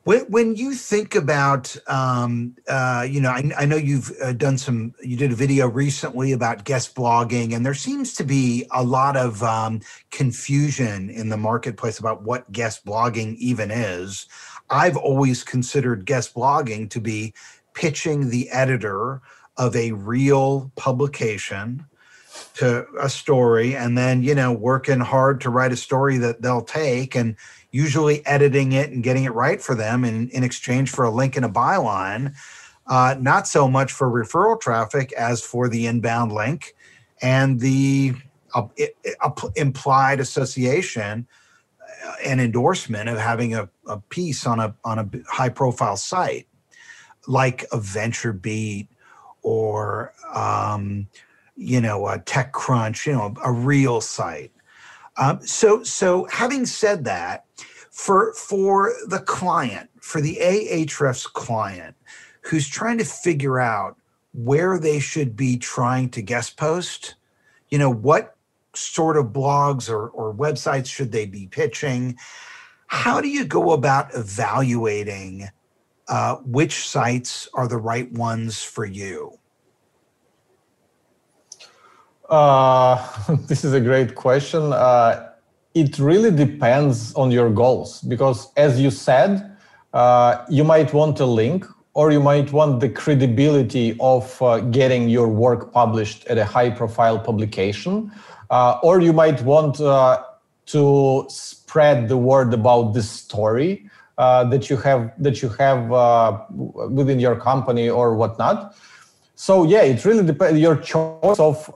When, 0.04 0.22
when 0.32 0.56
you 0.56 0.74
think 0.74 1.14
about, 1.14 1.76
um, 1.88 2.56
uh, 2.68 3.06
you 3.08 3.22
know, 3.22 3.30
I, 3.30 3.52
I 3.56 3.66
know 3.66 3.76
you've 3.76 4.12
uh, 4.22 4.34
done 4.34 4.58
some, 4.58 4.96
you 5.04 5.16
did 5.16 5.32
a 5.32 5.36
video 5.36 5.68
recently 5.68 6.32
about 6.32 6.64
guest 6.64 6.96
blogging, 6.96 7.54
and 7.54 7.64
there 7.64 7.76
seems 7.76 8.16
to 8.16 8.24
be 8.24 8.66
a 8.72 8.84
lot 8.84 9.16
of 9.16 9.44
um, 9.44 9.82
confusion 10.10 11.12
in 11.12 11.30
the 11.30 11.38
marketplace 11.38 12.00
about 12.00 12.24
what 12.24 12.52
guest 12.52 12.84
blogging 12.84 13.36
even 13.36 13.70
is. 13.70 14.26
I've 14.72 14.98
always 14.98 15.44
considered 15.44 16.06
guest 16.06 16.34
blogging 16.34 16.90
to 16.90 17.00
be 17.00 17.36
pitching 17.76 18.30
the 18.30 18.50
editor 18.50 19.22
of 19.58 19.76
a 19.76 19.92
real 19.92 20.72
publication 20.76 21.86
to 22.56 22.86
a 23.00 23.10
story 23.10 23.76
and 23.76 23.98
then 23.98 24.24
you 24.24 24.36
know 24.36 24.52
working 24.52 25.00
hard 25.00 25.40
to 25.42 25.50
write 25.50 25.72
a 25.72 25.78
story 25.78 26.18
that 26.18 26.42
they'll 26.42 26.62
take 26.62 27.16
and 27.16 27.36
usually 27.72 28.26
editing 28.26 28.74
it 28.74 28.90
and 28.92 29.04
getting 29.04 29.24
it 29.24 29.34
right 29.34 29.62
for 29.62 29.76
them 29.76 30.04
in, 30.04 30.30
in 30.30 30.44
exchange 30.44 30.92
for 30.92 31.06
a 31.06 31.10
link 31.10 31.36
and 31.36 31.46
a 31.46 31.50
byline. 31.50 32.34
Uh, 32.88 33.16
not 33.20 33.48
so 33.48 33.68
much 33.70 33.92
for 33.92 34.10
referral 34.10 34.60
traffic 34.60 35.14
as 35.14 35.42
for 35.42 35.70
the 35.70 35.86
inbound 35.86 36.32
link 36.32 36.76
and 37.22 37.60
the 37.60 38.14
uh, 38.54 38.68
it, 38.76 38.98
uh, 39.22 39.32
implied 39.56 40.20
association 40.20 41.26
uh, 42.06 42.14
and 42.26 42.42
endorsement 42.42 43.08
of 43.08 43.18
having 43.18 43.56
a, 43.56 43.70
a 43.88 43.98
piece 44.10 44.46
on 44.46 44.60
a 44.60 44.76
on 44.84 45.00
a 45.00 45.10
high 45.30 45.50
profile 45.50 45.96
site 45.96 46.48
like 47.28 47.64
a 47.72 47.78
VentureBeat 47.78 48.88
or 49.44 50.14
um, 50.34 51.08
you 51.62 51.80
know 51.80 52.08
a 52.08 52.20
TechCrunch, 52.20 53.06
you 53.06 53.14
know 53.14 53.34
a 53.44 53.52
real 53.52 54.02
site. 54.02 54.52
Um, 55.18 55.46
so 55.46 55.84
so 55.84 56.28
having 56.32 56.66
said 56.66 57.06
that, 57.06 57.46
for 57.92 58.34
for 58.34 58.94
the 59.08 59.20
client, 59.20 59.90
for 60.02 60.22
the 60.22 60.38
Ahrefs 60.42 61.32
client 61.32 61.96
who's 62.42 62.68
trying 62.68 62.98
to 62.98 63.06
figure 63.06 63.60
out 63.60 63.96
where 64.34 64.80
they 64.80 65.00
should 65.00 65.36
be 65.36 65.58
trying 65.58 66.10
to 66.10 66.22
guest 66.22 66.58
post, 66.58 67.16
you 67.70 67.78
know, 67.78 67.90
what 67.90 68.36
sort 68.74 69.18
of 69.18 69.28
blogs 69.28 69.90
or, 69.90 70.10
or 70.10 70.34
websites 70.34 70.88
should 70.88 71.12
they 71.12 71.26
be 71.26 71.48
pitching? 71.48 72.18
How 72.88 73.22
do 73.22 73.28
you 73.28 73.46
go 73.46 73.72
about 73.72 74.14
evaluating 74.16 75.50
uh, 76.08 76.38
which 76.38 76.88
sites 76.88 77.48
are 77.54 77.68
the 77.68 77.78
right 77.78 78.12
ones 78.12 78.64
for 78.64 78.86
you? 78.86 79.38
Uh, 82.32 82.96
this 83.48 83.66
is 83.66 83.74
a 83.74 83.82
great 83.82 84.16
question. 84.16 84.72
Uh, 84.72 85.32
it 85.74 86.00
really 86.00 86.32
depends 86.32 87.14
on 87.16 87.30
your 87.30 87.50
goals 87.50 88.02
because, 88.02 88.52
as 88.56 88.80
you 88.80 88.90
said, 88.90 89.58
uh, 89.94 90.46
you 90.50 90.64
might 90.64 90.94
want 90.94 91.20
a 91.20 91.26
link 91.26 91.66
or 91.94 92.12
you 92.12 92.22
might 92.22 92.54
want 92.54 92.80
the 92.80 92.88
credibility 92.88 93.98
of 94.00 94.42
uh, 94.42 94.62
getting 94.62 95.10
your 95.10 95.28
work 95.28 95.74
published 95.74 96.26
at 96.28 96.38
a 96.38 96.46
high 96.46 96.70
profile 96.70 97.20
publication, 97.20 98.10
uh, 98.50 98.80
or 98.82 99.02
you 99.02 99.12
might 99.12 99.42
want 99.42 99.82
uh, 99.82 100.24
to 100.66 101.26
spread 101.28 102.08
the 102.08 102.16
word 102.16 102.54
about 102.54 102.94
this 102.94 103.10
story 103.10 103.86
that 104.18 104.70
you 104.70 104.78
have 104.78 105.12
that 105.18 105.42
you 105.42 105.50
have 105.50 105.90
within 106.92 107.20
your 107.20 107.36
company 107.36 107.90
or 107.90 108.16
whatnot. 108.16 108.74
So 109.42 109.64
yeah, 109.64 109.82
it 109.82 110.06
really 110.06 110.24
depends. 110.24 110.60
Your 110.60 110.76
choice 110.76 111.40
of 111.40 111.74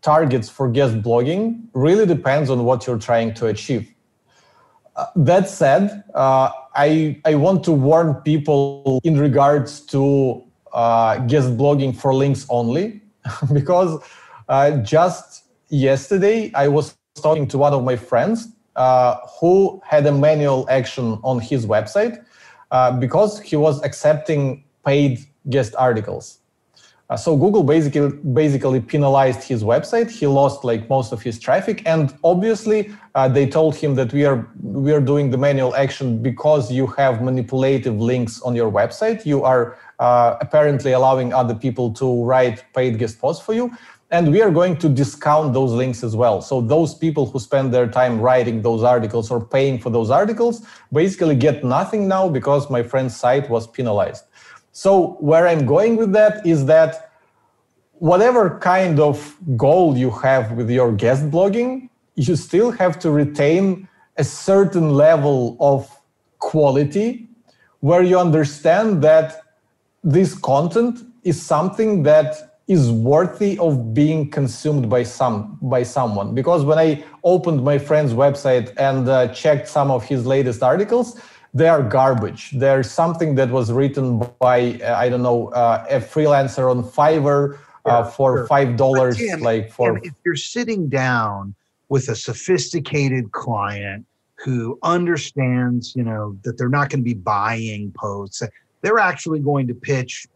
targets 0.00 0.48
for 0.48 0.68
guest 0.68 1.00
blogging 1.00 1.68
really 1.74 2.06
depends 2.06 2.50
on 2.50 2.64
what 2.64 2.88
you're 2.88 2.98
trying 2.98 3.34
to 3.34 3.46
achieve. 3.46 3.94
Uh, 4.96 5.06
that 5.14 5.48
said, 5.48 6.02
uh, 6.12 6.50
I, 6.74 7.20
I 7.24 7.36
want 7.36 7.62
to 7.66 7.72
warn 7.72 8.14
people 8.22 8.98
in 9.04 9.16
regards 9.16 9.80
to 9.92 10.42
uh, 10.72 11.18
guest 11.18 11.56
blogging 11.56 11.96
for 11.96 12.12
links 12.12 12.46
only, 12.48 13.00
because 13.52 14.02
uh, 14.48 14.72
just 14.78 15.44
yesterday 15.68 16.50
I 16.52 16.66
was 16.66 16.96
talking 17.14 17.46
to 17.46 17.58
one 17.58 17.72
of 17.72 17.84
my 17.84 17.94
friends 17.94 18.48
uh, 18.74 19.18
who 19.38 19.80
had 19.86 20.04
a 20.06 20.12
manual 20.12 20.66
action 20.68 21.20
on 21.22 21.38
his 21.38 21.64
website 21.64 22.24
uh, 22.72 22.90
because 22.98 23.38
he 23.38 23.54
was 23.54 23.80
accepting 23.84 24.64
paid 24.84 25.20
guest 25.48 25.76
articles. 25.78 26.41
Uh, 27.12 27.16
so 27.16 27.36
Google 27.36 27.62
basically 27.62 28.08
basically 28.32 28.80
penalized 28.80 29.42
his 29.42 29.62
website. 29.62 30.08
He 30.08 30.26
lost 30.26 30.64
like 30.64 30.88
most 30.88 31.12
of 31.12 31.20
his 31.20 31.38
traffic, 31.38 31.82
and 31.84 32.04
obviously 32.24 32.90
uh, 33.14 33.28
they 33.28 33.46
told 33.46 33.76
him 33.76 33.94
that 33.96 34.14
we 34.14 34.24
are 34.24 34.48
we 34.62 34.92
are 34.92 35.00
doing 35.12 35.28
the 35.28 35.36
manual 35.36 35.74
action 35.76 36.22
because 36.22 36.72
you 36.72 36.86
have 36.86 37.20
manipulative 37.20 38.00
links 38.00 38.40
on 38.40 38.56
your 38.56 38.70
website. 38.72 39.26
You 39.26 39.44
are 39.44 39.76
uh, 39.98 40.38
apparently 40.40 40.92
allowing 40.92 41.34
other 41.34 41.54
people 41.54 41.92
to 42.00 42.24
write 42.24 42.64
paid 42.72 42.98
guest 42.98 43.18
posts 43.20 43.44
for 43.44 43.52
you. 43.52 43.70
And 44.10 44.30
we 44.30 44.40
are 44.40 44.50
going 44.50 44.76
to 44.78 44.88
discount 44.88 45.52
those 45.52 45.72
links 45.72 46.02
as 46.02 46.14
well. 46.16 46.40
So 46.40 46.60
those 46.62 46.94
people 46.94 47.24
who 47.26 47.38
spend 47.38 47.72
their 47.74 47.88
time 47.88 48.20
writing 48.20 48.62
those 48.62 48.82
articles 48.82 49.30
or 49.30 49.38
paying 49.44 49.78
for 49.78 49.90
those 49.90 50.10
articles 50.10 50.66
basically 50.92 51.34
get 51.34 51.62
nothing 51.64 52.08
now 52.08 52.28
because 52.28 52.70
my 52.70 52.82
friend's 52.82 53.16
site 53.16 53.48
was 53.48 53.66
penalized. 53.66 54.24
So 54.72 55.18
where 55.20 55.46
I'm 55.46 55.66
going 55.66 55.96
with 55.96 56.12
that 56.12 56.46
is 56.46 56.64
that 56.66 57.10
whatever 57.92 58.58
kind 58.58 58.98
of 58.98 59.36
goal 59.56 59.96
you 59.96 60.10
have 60.10 60.52
with 60.52 60.70
your 60.70 60.92
guest 60.92 61.30
blogging, 61.30 61.90
you 62.16 62.36
still 62.36 62.70
have 62.72 62.98
to 63.00 63.10
retain 63.10 63.88
a 64.16 64.24
certain 64.24 64.90
level 64.94 65.56
of 65.60 65.88
quality 66.38 67.28
where 67.80 68.02
you 68.02 68.18
understand 68.18 69.02
that 69.02 69.42
this 70.02 70.34
content 70.34 71.00
is 71.22 71.40
something 71.40 72.02
that 72.02 72.58
is 72.66 72.90
worthy 72.90 73.58
of 73.58 73.92
being 73.92 74.30
consumed 74.30 74.88
by 74.88 75.02
some 75.02 75.58
by 75.62 75.82
someone. 75.82 76.34
Because 76.34 76.64
when 76.64 76.78
i 76.78 77.04
opened 77.24 77.62
my 77.62 77.78
friend's 77.78 78.14
website 78.14 78.72
and 78.78 79.08
uh, 79.08 79.28
checked 79.28 79.68
some 79.68 79.90
of 79.90 80.04
his 80.04 80.24
latest 80.26 80.62
articles 80.62 81.20
they 81.54 81.68
are 81.68 81.82
garbage. 81.82 82.50
They're 82.52 82.82
something 82.82 83.34
that 83.34 83.50
was 83.50 83.70
written 83.70 84.26
by 84.40 84.80
uh, 84.82 84.96
I 84.96 85.08
don't 85.08 85.22
know 85.22 85.48
uh, 85.48 85.86
a 85.88 86.00
freelancer 86.00 86.70
on 86.70 86.82
Fiverr 86.82 87.58
uh, 87.84 88.04
for 88.04 88.38
sure. 88.38 88.46
five 88.46 88.76
dollars. 88.76 89.20
Like 89.40 89.70
for 89.70 89.98
if 90.02 90.14
you're 90.24 90.36
sitting 90.36 90.88
down 90.88 91.54
with 91.88 92.08
a 92.08 92.16
sophisticated 92.16 93.32
client 93.32 94.06
who 94.44 94.78
understands, 94.82 95.94
you 95.94 96.02
know, 96.02 96.36
that 96.42 96.56
they're 96.58 96.68
not 96.68 96.88
going 96.88 97.00
to 97.00 97.04
be 97.04 97.14
buying 97.14 97.92
posts, 97.96 98.42
they're 98.80 98.98
actually 98.98 99.40
going 99.40 99.66
to 99.68 99.74
pitch. 99.74 100.26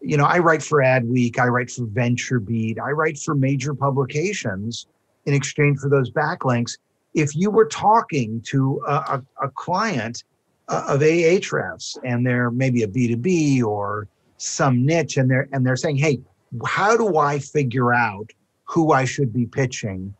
You 0.00 0.16
know, 0.16 0.24
I 0.24 0.38
write 0.38 0.62
for 0.62 0.78
Adweek, 0.78 1.38
I 1.38 1.46
write 1.46 1.70
for 1.70 1.82
VentureBeat, 1.82 2.80
I 2.80 2.90
write 2.90 3.18
for 3.18 3.34
major 3.34 3.72
publications 3.72 4.86
in 5.26 5.34
exchange 5.34 5.78
for 5.78 5.88
those 5.88 6.10
backlinks. 6.10 6.78
If 7.14 7.36
you 7.36 7.50
were 7.50 7.66
talking 7.66 8.40
to 8.46 8.82
a, 8.88 8.92
a, 8.92 9.22
a 9.44 9.48
client 9.50 10.24
uh, 10.68 10.84
of 10.88 11.00
Ahrefs 11.00 11.98
and 12.04 12.26
they're 12.26 12.50
maybe 12.50 12.82
a 12.82 12.88
B2B 12.88 13.62
or 13.62 14.08
some 14.36 14.84
niche 14.84 15.16
and 15.16 15.30
they're 15.30 15.48
and 15.52 15.66
they're 15.66 15.76
saying, 15.76 15.96
hey, 15.96 16.20
how 16.66 16.96
do 16.96 17.18
I 17.18 17.38
figure 17.38 17.92
out 17.92 18.30
who 18.64 18.92
I 18.92 19.04
should 19.04 19.32
be 19.32 19.46
pitching? 19.46 20.14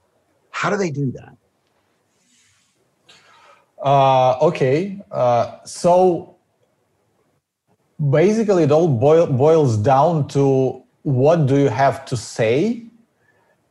How 0.50 0.70
do 0.70 0.76
they 0.76 0.90
do 0.90 1.12
that? 1.12 1.36
Uh, 3.82 4.38
okay, 4.40 5.02
uh, 5.10 5.58
so 5.64 6.36
basically 8.10 8.64
it 8.64 8.70
all 8.70 8.88
boil, 8.88 9.26
boils 9.26 9.76
down 9.76 10.28
to 10.28 10.82
what 11.02 11.46
do 11.46 11.58
you 11.58 11.68
have 11.68 12.04
to 12.04 12.16
say 12.16 12.84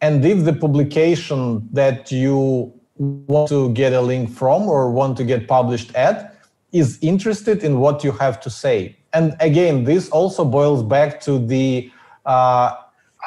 and 0.01 0.25
if 0.25 0.43
the 0.43 0.53
publication 0.53 1.67
that 1.71 2.11
you 2.11 2.73
want 2.97 3.49
to 3.49 3.71
get 3.73 3.93
a 3.93 4.01
link 4.01 4.29
from 4.29 4.63
or 4.63 4.91
want 4.91 5.15
to 5.17 5.23
get 5.23 5.47
published 5.47 5.93
at 5.95 6.30
is 6.71 6.97
interested 7.01 7.63
in 7.63 7.79
what 7.79 8.03
you 8.03 8.11
have 8.13 8.39
to 8.41 8.49
say. 8.49 8.97
And 9.13 9.35
again, 9.39 9.83
this 9.83 10.09
also 10.09 10.45
boils 10.45 10.83
back 10.83 11.19
to 11.21 11.37
the 11.39 11.91
uh, 12.25 12.75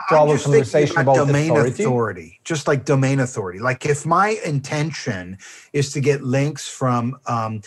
to 0.09 0.17
our 0.17 0.39
conversation 0.39 0.99
about, 0.99 1.17
about 1.17 1.27
domain 1.27 1.51
authority. 1.51 1.83
authority. 1.83 2.41
just 2.45 2.67
like 2.67 2.85
domain 2.85 3.21
authority. 3.21 3.59
Like 3.59 3.87
if 3.87 4.05
my 4.05 4.39
intention 4.45 5.39
is 5.73 5.93
to 5.93 6.01
get 6.01 6.23
links 6.23 6.69
from 6.69 7.19
um, 7.27 7.63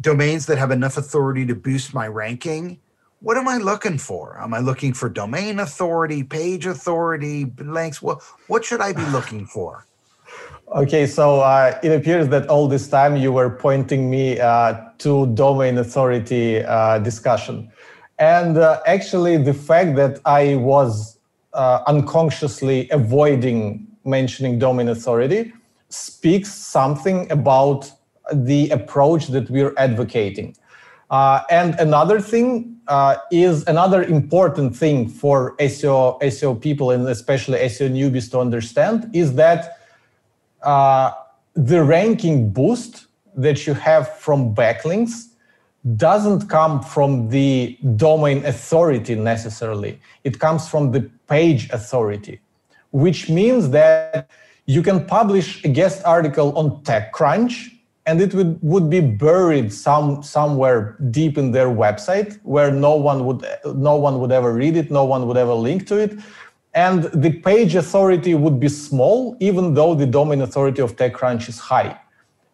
domains 0.00 0.46
that 0.46 0.58
have 0.58 0.70
enough 0.70 0.96
authority 0.96 1.44
to 1.46 1.54
boost 1.54 1.94
my 1.94 2.06
ranking, 2.06 2.78
what 3.20 3.36
am 3.36 3.48
I 3.48 3.56
looking 3.56 3.98
for? 3.98 4.40
Am 4.40 4.54
I 4.54 4.60
looking 4.60 4.92
for 4.92 5.08
domain 5.08 5.58
authority, 5.58 6.22
page 6.22 6.66
authority, 6.66 7.52
links? 7.58 8.00
What 8.00 8.22
what 8.46 8.64
should 8.64 8.80
I 8.80 8.92
be 8.92 9.04
looking 9.06 9.46
for? 9.46 9.87
Okay, 10.74 11.06
so 11.06 11.40
uh, 11.40 11.78
it 11.82 11.92
appears 11.92 12.28
that 12.28 12.46
all 12.48 12.68
this 12.68 12.88
time 12.88 13.16
you 13.16 13.32
were 13.32 13.48
pointing 13.48 14.10
me 14.10 14.38
uh, 14.38 14.74
to 14.98 15.26
domain 15.28 15.78
authority 15.78 16.62
uh, 16.62 16.98
discussion. 16.98 17.72
And 18.18 18.58
uh, 18.58 18.80
actually, 18.84 19.38
the 19.38 19.54
fact 19.54 19.96
that 19.96 20.20
I 20.26 20.56
was 20.56 21.18
uh, 21.54 21.80
unconsciously 21.86 22.86
avoiding 22.90 23.86
mentioning 24.04 24.58
domain 24.58 24.88
authority 24.88 25.54
speaks 25.88 26.52
something 26.52 27.32
about 27.32 27.90
the 28.30 28.68
approach 28.68 29.28
that 29.28 29.48
we're 29.48 29.72
advocating. 29.78 30.54
Uh, 31.08 31.40
and 31.50 31.76
another 31.80 32.20
thing 32.20 32.76
is 33.30 33.66
another 33.66 34.02
important 34.02 34.76
thing 34.76 35.08
for 35.08 35.56
SEO, 35.56 36.20
SEO 36.20 36.60
people 36.60 36.90
and 36.90 37.08
especially 37.08 37.58
SEO 37.60 37.90
newbies 37.90 38.30
to 38.30 38.38
understand 38.38 39.10
is 39.14 39.34
that 39.36 39.77
uh, 40.62 41.12
the 41.54 41.82
ranking 41.82 42.50
boost 42.50 43.06
that 43.36 43.66
you 43.66 43.74
have 43.74 44.16
from 44.16 44.54
backlinks 44.54 45.28
doesn't 45.96 46.48
come 46.48 46.82
from 46.82 47.28
the 47.28 47.78
domain 47.96 48.44
authority 48.44 49.14
necessarily. 49.14 50.00
It 50.24 50.38
comes 50.38 50.68
from 50.68 50.92
the 50.92 51.08
page 51.28 51.70
authority, 51.70 52.40
which 52.90 53.28
means 53.28 53.70
that 53.70 54.28
you 54.66 54.82
can 54.82 55.06
publish 55.06 55.64
a 55.64 55.68
guest 55.68 56.02
article 56.04 56.56
on 56.58 56.82
TechCrunch 56.82 57.70
and 58.06 58.20
it 58.22 58.34
would, 58.34 58.58
would 58.62 58.88
be 58.88 59.00
buried 59.00 59.72
some 59.72 60.22
somewhere 60.22 60.96
deep 61.10 61.36
in 61.36 61.52
their 61.52 61.68
website 61.68 62.38
where 62.42 62.70
no 62.70 62.94
one 62.96 63.26
would 63.26 63.44
no 63.74 63.96
one 63.96 64.18
would 64.20 64.32
ever 64.32 64.52
read 64.52 64.76
it, 64.76 64.90
no 64.90 65.04
one 65.04 65.26
would 65.26 65.36
ever 65.36 65.52
link 65.52 65.86
to 65.86 65.96
it 65.96 66.18
and 66.74 67.04
the 67.04 67.32
page 67.40 67.74
authority 67.74 68.34
would 68.34 68.60
be 68.60 68.68
small, 68.68 69.36
even 69.40 69.74
though 69.74 69.94
the 69.94 70.06
domain 70.06 70.42
authority 70.42 70.82
of 70.82 70.96
TechCrunch 70.96 71.48
is 71.48 71.58
high. 71.58 71.98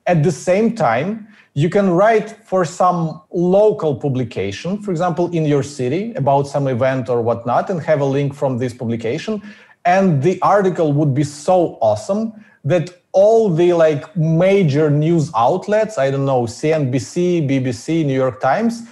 At 0.07 0.23
the 0.23 0.33
same 0.33 0.75
time, 0.75 1.29
you 1.55 1.71
can 1.71 1.91
write 1.91 2.31
for 2.45 2.65
some 2.65 3.23
local 3.31 3.95
publication, 3.95 4.83
for 4.83 4.91
example, 4.91 5.31
in 5.31 5.45
your 5.47 5.63
city 5.63 6.13
about 6.15 6.47
some 6.47 6.69
event 6.69 7.09
or 7.09 7.23
whatnot, 7.23 7.71
and 7.71 7.81
have 7.83 8.01
a 8.01 8.05
link 8.05 8.35
from 8.35 8.59
this 8.59 8.75
publication. 8.75 9.41
And 9.85 10.23
the 10.23 10.41
article 10.43 10.93
would 10.93 11.15
be 11.15 11.25
so 11.25 11.79
awesome 11.81 12.45
that 12.65 13.03
all 13.13 13.49
the 13.49 13.73
like 13.73 14.17
major 14.17 14.91
news 14.91 15.31
outlets, 15.37 15.99
I 15.99 16.11
don't 16.11 16.25
know, 16.25 16.43
CNBC, 16.43 17.49
BBC, 17.49 18.05
New 18.05 18.15
York 18.15 18.41
Times, 18.41 18.83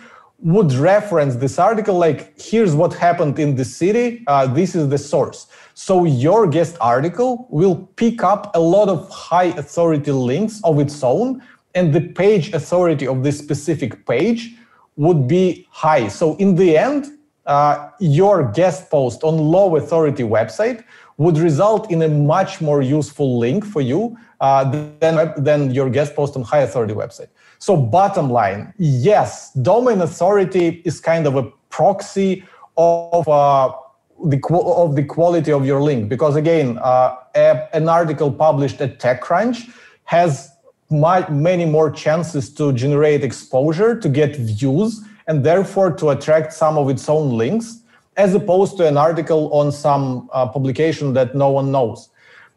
would 0.42 0.72
reference 0.72 1.36
this 1.36 1.58
article 1.58 1.96
like 1.96 2.38
here's 2.40 2.74
what 2.74 2.92
happened 2.92 3.38
in 3.38 3.54
the 3.54 3.64
city 3.64 4.24
uh, 4.26 4.46
this 4.46 4.74
is 4.74 4.88
the 4.88 4.98
source. 4.98 5.46
So 5.74 6.04
your 6.04 6.46
guest 6.46 6.76
article 6.80 7.46
will 7.48 7.76
pick 7.96 8.24
up 8.24 8.54
a 8.54 8.60
lot 8.60 8.88
of 8.88 9.08
high 9.08 9.54
authority 9.62 10.10
links 10.10 10.60
of 10.64 10.80
its 10.80 11.02
own 11.02 11.42
and 11.74 11.92
the 11.92 12.00
page 12.00 12.52
authority 12.52 13.06
of 13.06 13.22
this 13.22 13.38
specific 13.38 14.04
page 14.04 14.54
would 14.96 15.26
be 15.28 15.66
high. 15.70 16.08
So 16.08 16.36
in 16.36 16.56
the 16.56 16.76
end 16.76 17.06
uh, 17.46 17.90
your 18.00 18.50
guest 18.50 18.90
post 18.90 19.22
on 19.22 19.36
low 19.38 19.76
authority 19.76 20.24
website 20.24 20.84
would 21.18 21.38
result 21.38 21.90
in 21.90 22.02
a 22.02 22.08
much 22.08 22.60
more 22.60 22.82
useful 22.82 23.38
link 23.38 23.64
for 23.64 23.80
you 23.80 24.16
uh, 24.40 24.64
than, 24.98 25.32
than 25.36 25.70
your 25.70 25.88
guest 25.88 26.16
post 26.16 26.36
on 26.36 26.42
high 26.42 26.60
authority 26.60 26.94
website 26.94 27.28
so 27.62 27.76
bottom 27.76 28.28
line, 28.28 28.74
yes, 28.76 29.52
domain 29.52 30.00
authority 30.00 30.82
is 30.84 30.98
kind 30.98 31.28
of 31.28 31.36
a 31.36 31.44
proxy 31.70 32.44
of 32.76 33.28
uh, 33.28 33.72
the 34.24 34.40
of 34.52 34.96
the 34.96 35.04
quality 35.04 35.52
of 35.52 35.64
your 35.64 35.80
link 35.80 36.08
because 36.08 36.34
again, 36.34 36.76
uh, 36.78 37.14
a, 37.36 37.68
an 37.72 37.88
article 37.88 38.32
published 38.32 38.80
at 38.80 38.98
TechCrunch 38.98 39.72
has 40.06 40.50
my, 40.90 41.28
many 41.30 41.64
more 41.64 41.88
chances 41.88 42.52
to 42.54 42.72
generate 42.72 43.22
exposure, 43.22 43.94
to 43.96 44.08
get 44.08 44.34
views, 44.34 45.00
and 45.28 45.44
therefore 45.44 45.92
to 45.92 46.10
attract 46.10 46.52
some 46.52 46.76
of 46.76 46.90
its 46.90 47.08
own 47.08 47.38
links, 47.38 47.80
as 48.16 48.34
opposed 48.34 48.76
to 48.78 48.88
an 48.88 48.96
article 48.96 49.52
on 49.52 49.70
some 49.70 50.28
uh, 50.32 50.44
publication 50.48 51.12
that 51.12 51.36
no 51.36 51.48
one 51.50 51.70
knows. 51.70 52.08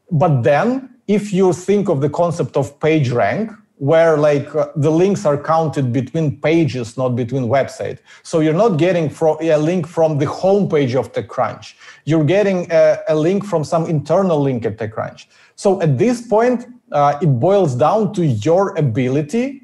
But 0.10 0.42
then, 0.42 0.96
if 1.08 1.32
you 1.32 1.54
think 1.54 1.90
of 1.90 2.02
the 2.02 2.10
concept 2.10 2.58
of 2.58 2.80
PageRank, 2.80 3.56
where 3.78 4.18
like 4.18 4.54
uh, 4.56 4.70
the 4.76 4.90
links 4.90 5.26
are 5.26 5.38
counted 5.38 5.92
between 5.92 6.40
pages, 6.40 6.98
not 6.98 7.10
between 7.10 7.44
website. 7.44 8.00
So 8.24 8.40
you're 8.40 8.54
not 8.54 8.78
getting 8.78 9.14
a 9.22 9.58
link 9.58 9.86
from 9.88 10.18
the 10.18 10.26
homepage 10.26 10.98
of 10.98 11.12
TechCrunch. 11.12 11.76
You're 12.06 12.24
getting 12.24 12.72
a, 12.72 13.00
a, 13.10 13.16
link 13.16 13.46
from 13.46 13.64
some 13.64 13.86
internal 13.86 14.40
link 14.40 14.66
at 14.66 14.78
TechCrunch. 14.78 15.26
So 15.56 15.82
at 15.82 15.98
this 15.98 16.26
point, 16.26 16.68
uh, 16.92 17.20
it 17.22 17.28
boils 17.28 17.76
down 17.76 18.14
to 18.14 18.26
your 18.26 18.78
ability 18.78 19.64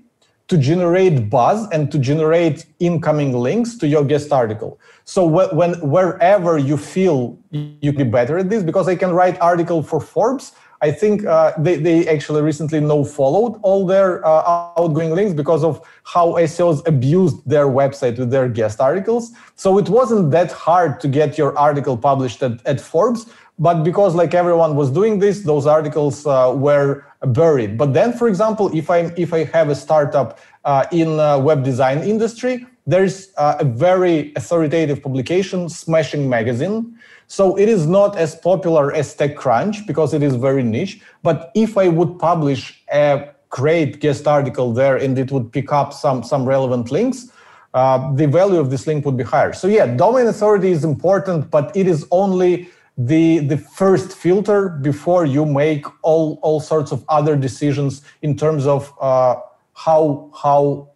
to 0.51 0.57
generate 0.57 1.29
buzz 1.29 1.65
and 1.71 1.89
to 1.89 1.97
generate 1.97 2.65
incoming 2.79 3.31
links 3.31 3.77
to 3.77 3.87
your 3.87 4.03
guest 4.03 4.33
article. 4.33 4.77
So 5.05 5.25
when 5.25 5.75
wherever 5.79 6.57
you 6.57 6.75
feel 6.75 7.39
you 7.51 7.93
be 7.93 8.03
better 8.03 8.37
at 8.37 8.49
this, 8.49 8.61
because 8.61 8.89
I 8.89 8.97
can 8.97 9.11
write 9.11 9.39
article 9.39 9.81
for 9.81 10.01
Forbes, 10.01 10.51
I 10.81 10.91
think 10.91 11.25
uh, 11.25 11.53
they, 11.57 11.75
they 11.75 12.07
actually 12.07 12.41
recently 12.41 12.79
no 12.79 13.03
followed 13.03 13.59
all 13.61 13.85
their 13.85 14.25
uh, 14.25 14.71
outgoing 14.77 15.11
links 15.11 15.33
because 15.33 15.63
of 15.63 15.81
how 16.03 16.33
SEOs 16.33 16.85
abused 16.87 17.47
their 17.47 17.67
website 17.67 18.17
with 18.17 18.31
their 18.31 18.49
guest 18.49 18.81
articles. 18.81 19.31
So 19.55 19.77
it 19.77 19.89
wasn't 19.89 20.31
that 20.31 20.51
hard 20.51 20.99
to 21.01 21.07
get 21.07 21.37
your 21.37 21.57
article 21.57 21.95
published 21.95 22.41
at, 22.41 22.65
at 22.65 22.81
Forbes, 22.81 23.27
but 23.59 23.83
because 23.83 24.15
like 24.15 24.33
everyone 24.33 24.75
was 24.75 24.89
doing 24.89 25.19
this, 25.19 25.41
those 25.41 25.67
articles 25.67 26.25
uh, 26.25 26.51
were 26.55 27.05
buried. 27.27 27.77
But 27.77 27.93
then, 27.93 28.11
for 28.13 28.27
example, 28.27 28.75
if 28.75 28.89
I 28.89 29.11
if 29.17 29.33
I 29.33 29.43
have 29.43 29.69
a 29.69 29.75
startup 29.75 30.39
uh, 30.65 30.85
in 30.91 31.17
web 31.43 31.63
design 31.63 31.99
industry, 31.99 32.65
there's 32.87 33.31
uh, 33.37 33.57
a 33.59 33.65
very 33.65 34.33
authoritative 34.35 35.03
publication, 35.03 35.69
Smashing 35.69 36.27
Magazine, 36.27 36.97
so 37.31 37.55
it 37.55 37.69
is 37.69 37.87
not 37.87 38.17
as 38.17 38.35
popular 38.35 38.93
as 38.93 39.15
TechCrunch 39.15 39.87
because 39.87 40.13
it 40.13 40.21
is 40.21 40.35
very 40.35 40.63
niche. 40.63 40.99
But 41.23 41.49
if 41.55 41.77
I 41.77 41.87
would 41.87 42.19
publish 42.19 42.83
a 42.91 43.29
great 43.47 44.01
guest 44.01 44.27
article 44.27 44.73
there 44.73 44.97
and 44.97 45.17
it 45.17 45.31
would 45.31 45.49
pick 45.53 45.71
up 45.71 45.93
some, 45.93 46.23
some 46.25 46.43
relevant 46.45 46.91
links, 46.91 47.31
uh, 47.73 48.13
the 48.15 48.27
value 48.27 48.59
of 48.59 48.69
this 48.69 48.85
link 48.85 49.05
would 49.05 49.15
be 49.15 49.23
higher. 49.23 49.53
So 49.53 49.69
yeah, 49.69 49.85
domain 49.85 50.27
authority 50.27 50.71
is 50.71 50.83
important, 50.83 51.49
but 51.49 51.73
it 51.73 51.87
is 51.87 52.05
only 52.11 52.67
the 52.97 53.39
the 53.51 53.57
first 53.57 54.11
filter 54.11 54.67
before 54.67 55.25
you 55.25 55.45
make 55.45 55.85
all 56.03 56.37
all 56.41 56.59
sorts 56.59 56.91
of 56.91 57.05
other 57.07 57.37
decisions 57.37 58.01
in 58.21 58.35
terms 58.35 58.67
of 58.67 58.91
uh, 58.99 59.35
how 59.73 60.29
how 60.43 60.89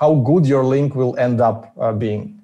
how 0.00 0.14
good 0.14 0.46
your 0.46 0.64
link 0.64 0.94
will 0.94 1.16
end 1.18 1.40
up 1.40 1.72
uh, 1.80 1.92
being. 1.92 2.40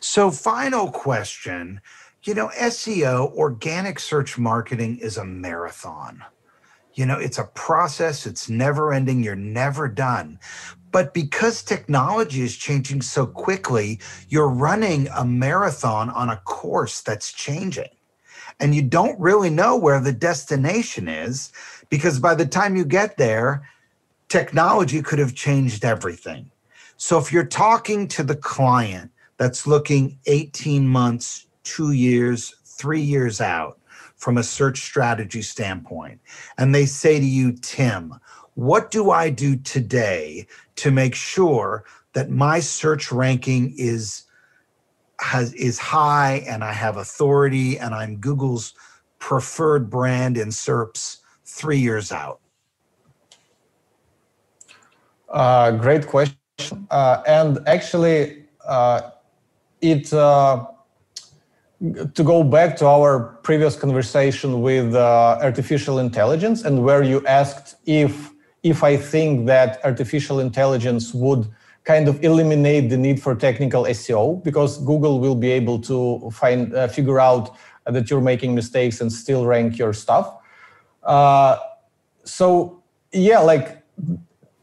So, 0.00 0.30
final 0.30 0.90
question 0.90 1.80
you 2.24 2.32
know, 2.32 2.48
SEO, 2.56 3.32
organic 3.34 4.00
search 4.00 4.38
marketing 4.38 4.98
is 4.98 5.18
a 5.18 5.24
marathon. 5.24 6.24
You 6.94 7.04
know, 7.04 7.18
it's 7.18 7.38
a 7.38 7.50
process, 7.54 8.24
it's 8.24 8.48
never 8.48 8.94
ending, 8.94 9.22
you're 9.22 9.36
never 9.36 9.88
done. 9.88 10.38
But 10.90 11.12
because 11.12 11.62
technology 11.62 12.42
is 12.42 12.56
changing 12.56 13.02
so 13.02 13.26
quickly, 13.26 14.00
you're 14.28 14.48
running 14.48 15.08
a 15.14 15.24
marathon 15.24 16.08
on 16.10 16.30
a 16.30 16.38
course 16.38 17.02
that's 17.02 17.32
changing. 17.32 17.90
And 18.60 18.74
you 18.74 18.82
don't 18.82 19.20
really 19.20 19.50
know 19.50 19.76
where 19.76 20.00
the 20.00 20.12
destination 20.12 21.08
is 21.08 21.52
because 21.90 22.20
by 22.20 22.34
the 22.36 22.46
time 22.46 22.76
you 22.76 22.84
get 22.84 23.18
there, 23.18 23.68
technology 24.28 25.02
could 25.02 25.18
have 25.18 25.34
changed 25.34 25.84
everything. 25.84 26.50
So 26.96 27.18
if 27.18 27.32
you're 27.32 27.44
talking 27.44 28.08
to 28.08 28.22
the 28.22 28.36
client 28.36 29.10
that's 29.36 29.66
looking 29.66 30.20
18 30.26 30.86
months, 30.86 31.46
two 31.64 31.92
years, 31.92 32.54
three 32.64 33.00
years 33.00 33.40
out 33.40 33.78
from 34.16 34.38
a 34.38 34.42
search 34.42 34.80
strategy 34.80 35.42
standpoint, 35.42 36.20
and 36.58 36.74
they 36.74 36.86
say 36.86 37.18
to 37.18 37.26
you, 37.26 37.52
Tim, 37.52 38.14
what 38.54 38.90
do 38.90 39.10
I 39.10 39.30
do 39.30 39.56
today 39.56 40.46
to 40.76 40.90
make 40.90 41.14
sure 41.14 41.84
that 42.12 42.30
my 42.30 42.60
search 42.60 43.10
ranking 43.10 43.74
is 43.76 44.22
has 45.20 45.52
is 45.54 45.78
high 45.78 46.44
and 46.48 46.62
I 46.64 46.72
have 46.72 46.96
authority 46.96 47.78
and 47.78 47.94
I'm 47.94 48.16
Google's 48.16 48.74
preferred 49.18 49.88
brand 49.90 50.36
in 50.36 50.48
SERPs 50.48 51.18
three 51.44 51.78
years 51.78 52.12
out? 52.12 52.40
Uh, 55.28 55.72
great 55.72 56.06
question. 56.06 56.36
Uh, 56.90 57.22
and 57.26 57.58
actually, 57.66 58.44
uh, 58.66 59.10
it 59.80 60.12
uh, 60.12 60.66
to 61.80 62.22
go 62.22 62.42
back 62.42 62.76
to 62.76 62.86
our 62.86 63.38
previous 63.42 63.76
conversation 63.76 64.62
with 64.62 64.94
uh, 64.94 65.38
artificial 65.42 65.98
intelligence 65.98 66.64
and 66.64 66.84
where 66.84 67.02
you 67.02 67.24
asked 67.26 67.76
if 67.86 68.30
if 68.62 68.82
I 68.82 68.96
think 68.96 69.46
that 69.46 69.78
artificial 69.84 70.40
intelligence 70.40 71.12
would 71.12 71.46
kind 71.84 72.08
of 72.08 72.24
eliminate 72.24 72.88
the 72.88 72.96
need 72.96 73.20
for 73.20 73.34
technical 73.34 73.84
SEO 73.84 74.42
because 74.42 74.78
Google 74.78 75.20
will 75.20 75.34
be 75.34 75.50
able 75.50 75.78
to 75.80 76.30
find 76.30 76.74
uh, 76.74 76.88
figure 76.88 77.20
out 77.20 77.54
that 77.84 78.08
you're 78.08 78.22
making 78.22 78.54
mistakes 78.54 79.02
and 79.02 79.12
still 79.12 79.44
rank 79.44 79.76
your 79.76 79.92
stuff. 79.92 80.34
Uh, 81.02 81.58
so 82.22 82.82
yeah, 83.12 83.40
like 83.40 83.82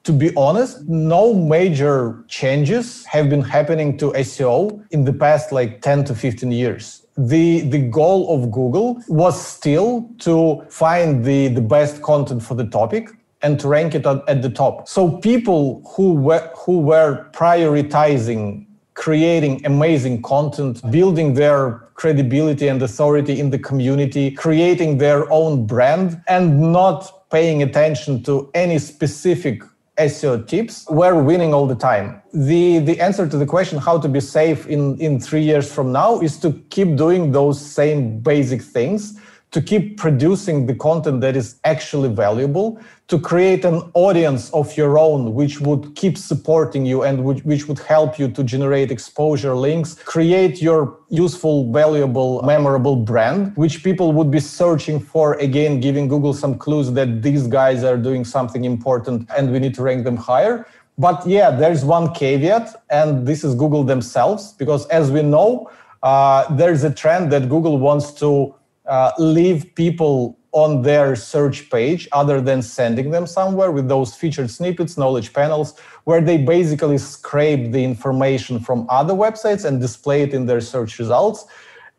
to 0.03 0.12
be 0.12 0.34
honest, 0.36 0.82
no 0.89 1.36
major 1.36 2.24
changes 2.28 3.05
have 3.05 3.30
been 3.30 3.43
happening 3.43 3.97
to 3.97 4.12
SEO 4.14 4.84
in 4.89 5.05
the 5.05 5.14
past 5.14 5.51
like 5.51 5.82
10 5.82 6.05
to 6.05 6.16
15 6.16 6.51
years 6.51 7.01
the 7.28 7.61
the 7.61 7.80
goal 7.80 8.34
of 8.34 8.51
Google 8.51 9.01
was 9.07 9.39
still 9.39 10.09
to 10.19 10.63
find 10.69 11.24
the 11.24 11.47
the 11.49 11.61
best 11.61 12.01
content 12.01 12.43
for 12.43 12.55
the 12.55 12.65
topic 12.65 13.09
and 13.43 13.59
to 13.59 13.67
rank 13.67 13.95
it 13.95 14.05
at, 14.05 14.28
at 14.28 14.41
the 14.41 14.49
top. 14.49 14.88
So 14.88 15.17
people 15.17 15.82
who 15.95 16.13
were 16.13 16.51
who 16.55 16.80
were 16.80 17.28
prioritizing 17.32 18.65
creating 18.93 19.65
amazing 19.65 20.22
content, 20.22 20.80
building 20.91 21.34
their 21.34 21.89
credibility 21.95 22.67
and 22.67 22.82
authority 22.82 23.39
in 23.39 23.49
the 23.49 23.57
community, 23.57 24.32
creating 24.32 24.97
their 24.97 25.32
own 25.32 25.65
brand 25.65 26.22
and 26.28 26.72
not 26.72 27.30
paying 27.32 27.63
attention 27.63 28.22
to 28.24 28.49
any 28.53 28.78
specific 28.78 29.63
SEO 29.98 30.48
tips, 30.48 30.86
we're 30.89 31.22
winning 31.22 31.54
all 31.54 31.68
the 31.68 31.76
time. 31.76 32.22
The, 32.34 32.80
the 32.80 33.00
answer 33.02 33.28
to 33.28 33.38
the 33.38 33.46
question 33.46 33.78
how 33.78 34.00
to 34.00 34.08
be 34.08 34.20
safe 34.20 34.66
in, 34.68 35.00
in 35.00 35.20
three 35.20 35.44
years 35.44 35.72
from 35.72 35.92
now 35.92 36.20
is 36.22 36.38
to 36.39 36.54
keep 36.70 36.96
doing 36.96 37.32
those 37.32 37.60
same 37.60 38.20
basic 38.20 38.62
things 38.62 39.20
to 39.52 39.62
keep 39.62 39.97
producing 39.97 40.66
the 40.66 40.74
content 40.74 41.20
that 41.22 41.36
is 41.36 41.60
actually 41.66 42.08
valuable, 42.08 42.80
to 43.08 43.20
create 43.20 43.66
an 43.66 43.82
audience 43.93 44.49
of 44.54 44.78
your 44.78 44.97
own, 44.97 45.34
which 45.34 45.60
would 45.60 45.93
keep 45.95 46.18
supporting 46.18 46.86
you 46.86 47.04
and 47.04 47.26
which, 47.26 47.43
which 47.43 47.68
would 47.68 47.80
help 47.80 48.18
you 48.18 48.30
to 48.30 48.43
generate 48.45 48.91
exposure 48.91 49.54
links, 49.54 49.95
create 49.95 50.62
your 50.62 50.97
useful, 51.10 51.70
valuable, 51.74 52.41
memorable 52.43 52.95
brand, 52.95 53.52
which 53.58 53.84
people 53.84 54.14
would 54.14 54.32
be 54.32 54.39
searching 54.39 55.02
for, 55.02 55.34
again, 55.34 55.82
giving 55.82 56.08
Google 56.08 56.34
some 56.34 56.58
clues 56.58 56.93
that 56.93 57.22
these 57.22 57.45
guys 57.47 57.84
are 57.84 57.97
doing 57.97 58.24
something 58.24 58.64
important 58.64 59.30
and 59.36 59.52
we 59.52 59.60
need 59.60 59.76
to 59.76 59.84
rank 59.84 60.06
them 60.06 60.16
higher. 60.16 60.66
But 60.97 61.28
yeah, 61.28 61.52
there's 61.52 61.84
one 61.84 62.14
caveat, 62.14 62.84
and 62.89 63.28
this 63.28 63.43
is 63.43 63.56
Google 63.56 63.84
themselves, 63.84 64.54
because 64.54 64.88
as 64.88 65.12
we 65.12 65.24
know, 65.24 65.70
uh, 66.04 66.54
there's 66.56 66.84
a 66.84 66.93
trend 66.93 67.32
that 67.34 67.49
Google 67.49 67.78
wants 67.78 68.14
to 68.14 68.56
uh, 68.92 69.14
leave 69.18 69.74
people 69.76 70.38
on 70.52 70.82
their 70.82 71.16
search 71.16 71.70
page 71.70 72.10
other 72.12 72.42
than 72.42 72.62
sending 72.62 73.10
them 73.10 73.26
somewhere 73.26 73.72
with 73.72 73.88
those 73.88 74.14
featured 74.14 74.52
snippets, 74.52 74.98
knowledge 74.98 75.32
panels, 75.32 75.80
where 76.04 76.20
they 76.20 76.38
basically 76.38 76.98
scrape 76.98 77.72
the 77.72 77.82
information 77.82 78.60
from 78.60 78.86
other 78.89 79.14
websites 79.14 79.64
and 79.64 79.80
display 79.80 80.24
it 80.24 80.34
in 80.34 80.46
their 80.46 80.60
search 80.60 81.00
results. 81.00 81.46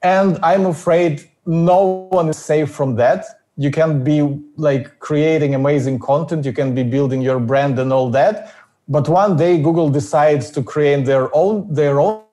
And 0.03 0.39
I'm 0.43 0.67
afraid 0.67 1.31
no 1.47 2.09
one 2.11 2.29
is 2.29 2.37
safe 2.37 2.71
from 2.71 2.97
that. 2.97 3.25
You 3.57 3.71
can 3.71 4.05
be 4.05 4.19
like 4.57 4.99
creating 4.99 5.55
amazing 5.55 5.99
content, 5.99 6.45
you 6.45 6.53
can 6.53 6.75
be 6.75 6.83
building 6.83 7.23
your 7.23 7.41
brand 7.41 7.79
and 7.79 7.91
all 7.91 8.11
that. 8.11 8.55
But 8.87 9.09
one 9.09 9.39
day 9.39 9.63
Google 9.63 9.89
decides 9.89 10.51
to 10.51 10.63
create 10.63 11.07
their 11.07 11.35
own 11.35 11.73
their 11.73 12.01
own 12.01 12.25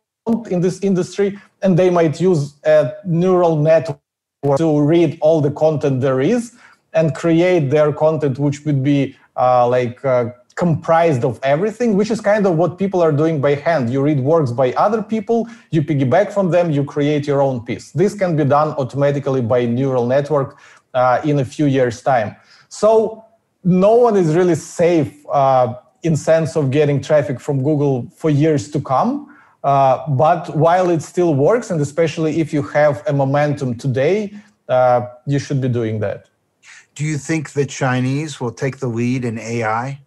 in 0.50 0.60
this 0.60 0.82
industry, 0.82 1.40
and 1.62 1.80
they 1.80 1.90
might 1.90 2.20
use 2.20 2.56
a 2.66 2.92
neural 3.06 3.56
network 3.56 4.00
to 4.58 4.82
read 4.82 5.18
all 5.22 5.42
the 5.42 5.52
content 5.52 6.00
there 6.02 6.22
is 6.22 6.56
and 6.94 7.14
create 7.14 7.70
their 7.70 7.92
content 7.92 8.40
which 8.40 8.66
would 8.66 8.82
be 8.82 9.16
uh, 9.36 9.68
like 9.68 10.04
uh, 10.06 10.30
comprised 10.56 11.24
of 11.26 11.40
everything 11.44 11.96
which 11.96 12.10
is 12.10 12.22
kind 12.22 12.46
of 12.46 12.56
what 12.56 12.78
people 12.78 13.02
are 13.02 13.12
doing 13.12 13.42
by 13.42 13.56
hand. 13.56 13.90
You 13.90 14.02
read 14.02 14.20
works 14.20 14.52
by 14.52 14.72
other 14.74 15.02
people 15.02 15.48
you 15.72 15.82
piggyback 15.82 16.32
from 16.32 16.52
them 16.52 16.72
you 16.72 16.84
create 16.86 17.28
your 17.28 17.42
own 17.42 17.66
piece. 17.66 17.92
This 17.92 18.14
can 18.16 18.36
be 18.38 18.46
done 18.46 18.70
automatically 18.76 19.42
by 19.42 19.66
neural 19.66 20.08
network 20.08 20.58
uh, 20.94 21.22
in 21.26 21.40
a 21.40 21.46
few 21.46 21.66
years 21.66 22.02
time. 22.02 22.36
So 22.70 23.26
no 23.64 23.96
one 23.96 24.16
is 24.16 24.36
really 24.36 24.56
safe 24.56 25.14
uh, 25.30 25.74
in 26.04 26.16
sense 26.16 26.56
of 26.56 26.72
getting 26.72 27.02
traffic 27.02 27.42
from 27.42 27.62
google 27.62 28.10
for 28.16 28.30
years 28.30 28.72
to 28.72 28.80
come 28.80 29.29
uh, 29.64 30.08
but 30.10 30.56
while 30.56 30.90
it 30.90 31.02
still 31.02 31.36
works, 31.36 31.70
and 31.70 31.82
especially 31.82 32.40
if 32.40 32.54
you 32.54 32.62
have 32.64 33.04
a 33.08 33.14
momentum 33.14 33.76
today, 33.76 34.34
uh, 34.68 35.02
you 35.26 35.40
should 35.40 35.62
be 35.62 35.68
doing 35.68 36.00
that. 36.00 36.30
Do 36.96 37.04
you 37.04 37.18
think 37.18 37.54
the 37.54 37.66
Chinese 37.66 38.40
will 38.40 38.52
take 38.52 38.78
the 38.80 38.88
lead 38.88 39.26
in 39.26 39.38
AI? 39.40 40.02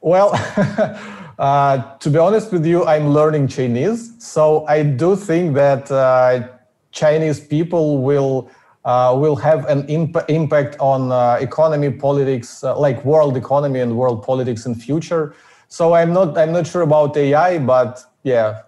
Well, 0.00 0.30
uh, 1.38 1.96
to 1.98 2.10
be 2.10 2.18
honest 2.18 2.52
with 2.52 2.66
you, 2.66 2.84
I'm 2.84 3.08
learning 3.08 3.48
Chinese. 3.48 4.12
So 4.18 4.66
I 4.66 4.82
do 4.82 5.16
think 5.16 5.54
that 5.54 5.90
uh, 5.90 6.48
Chinese 6.92 7.40
people 7.40 8.02
will 8.02 8.50
uh, 8.84 9.16
will 9.16 9.36
have 9.36 9.64
an 9.66 9.86
imp- 9.88 10.28
impact 10.28 10.76
on 10.78 11.10
uh, 11.10 11.38
economy, 11.40 11.90
politics, 11.90 12.62
uh, 12.62 12.78
like 12.78 13.02
world 13.04 13.34
economy 13.34 13.80
and 13.80 13.96
world 13.96 14.22
politics 14.22 14.66
in 14.66 14.74
future. 14.74 15.34
So 15.74 15.92
I'm 15.92 16.12
not 16.12 16.38
I'm 16.38 16.52
not 16.52 16.68
sure 16.68 16.82
about 16.82 17.16
AI, 17.16 17.58
but 17.58 18.00
yeah. 18.22 18.62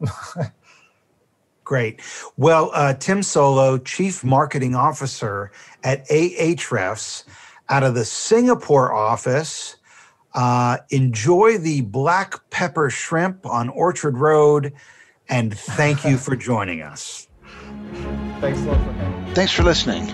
Great. 1.64 2.00
Well, 2.36 2.72
uh, 2.74 2.94
Tim 2.94 3.20
Soulo, 3.20 3.78
Chief 3.84 4.24
Marketing 4.24 4.74
Officer 4.74 5.52
at 5.84 6.04
Ahrefs, 6.08 7.22
out 7.68 7.84
of 7.84 7.94
the 7.94 8.04
Singapore 8.04 8.92
office. 8.92 9.76
Uh, 10.34 10.78
enjoy 10.90 11.58
the 11.58 11.82
black 11.82 12.50
pepper 12.50 12.90
shrimp 12.90 13.46
on 13.46 13.68
Orchard 13.68 14.18
Road, 14.18 14.72
and 15.28 15.56
thank 15.56 16.04
you 16.04 16.18
for 16.18 16.34
joining 16.34 16.82
us. 16.82 17.28
Thanks 18.40 18.58
a 18.62 18.64
lot 18.64 18.84
for 18.84 18.92
having 18.94 19.34
Thanks 19.36 19.52
for 19.52 19.62
listening. 19.62 20.06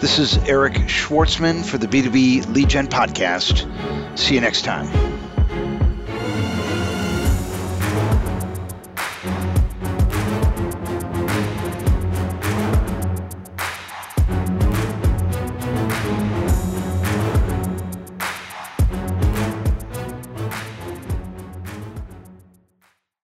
This 0.00 0.18
is 0.18 0.36
Eric 0.46 0.74
Schwartzman 0.74 1.64
for 1.64 1.78
the 1.78 1.86
B2B 1.86 2.54
Lead 2.54 2.68
Gen 2.68 2.88
Podcast. 2.88 3.64
See 4.18 4.34
you 4.34 4.42
next 4.42 4.66
time. 4.66 5.27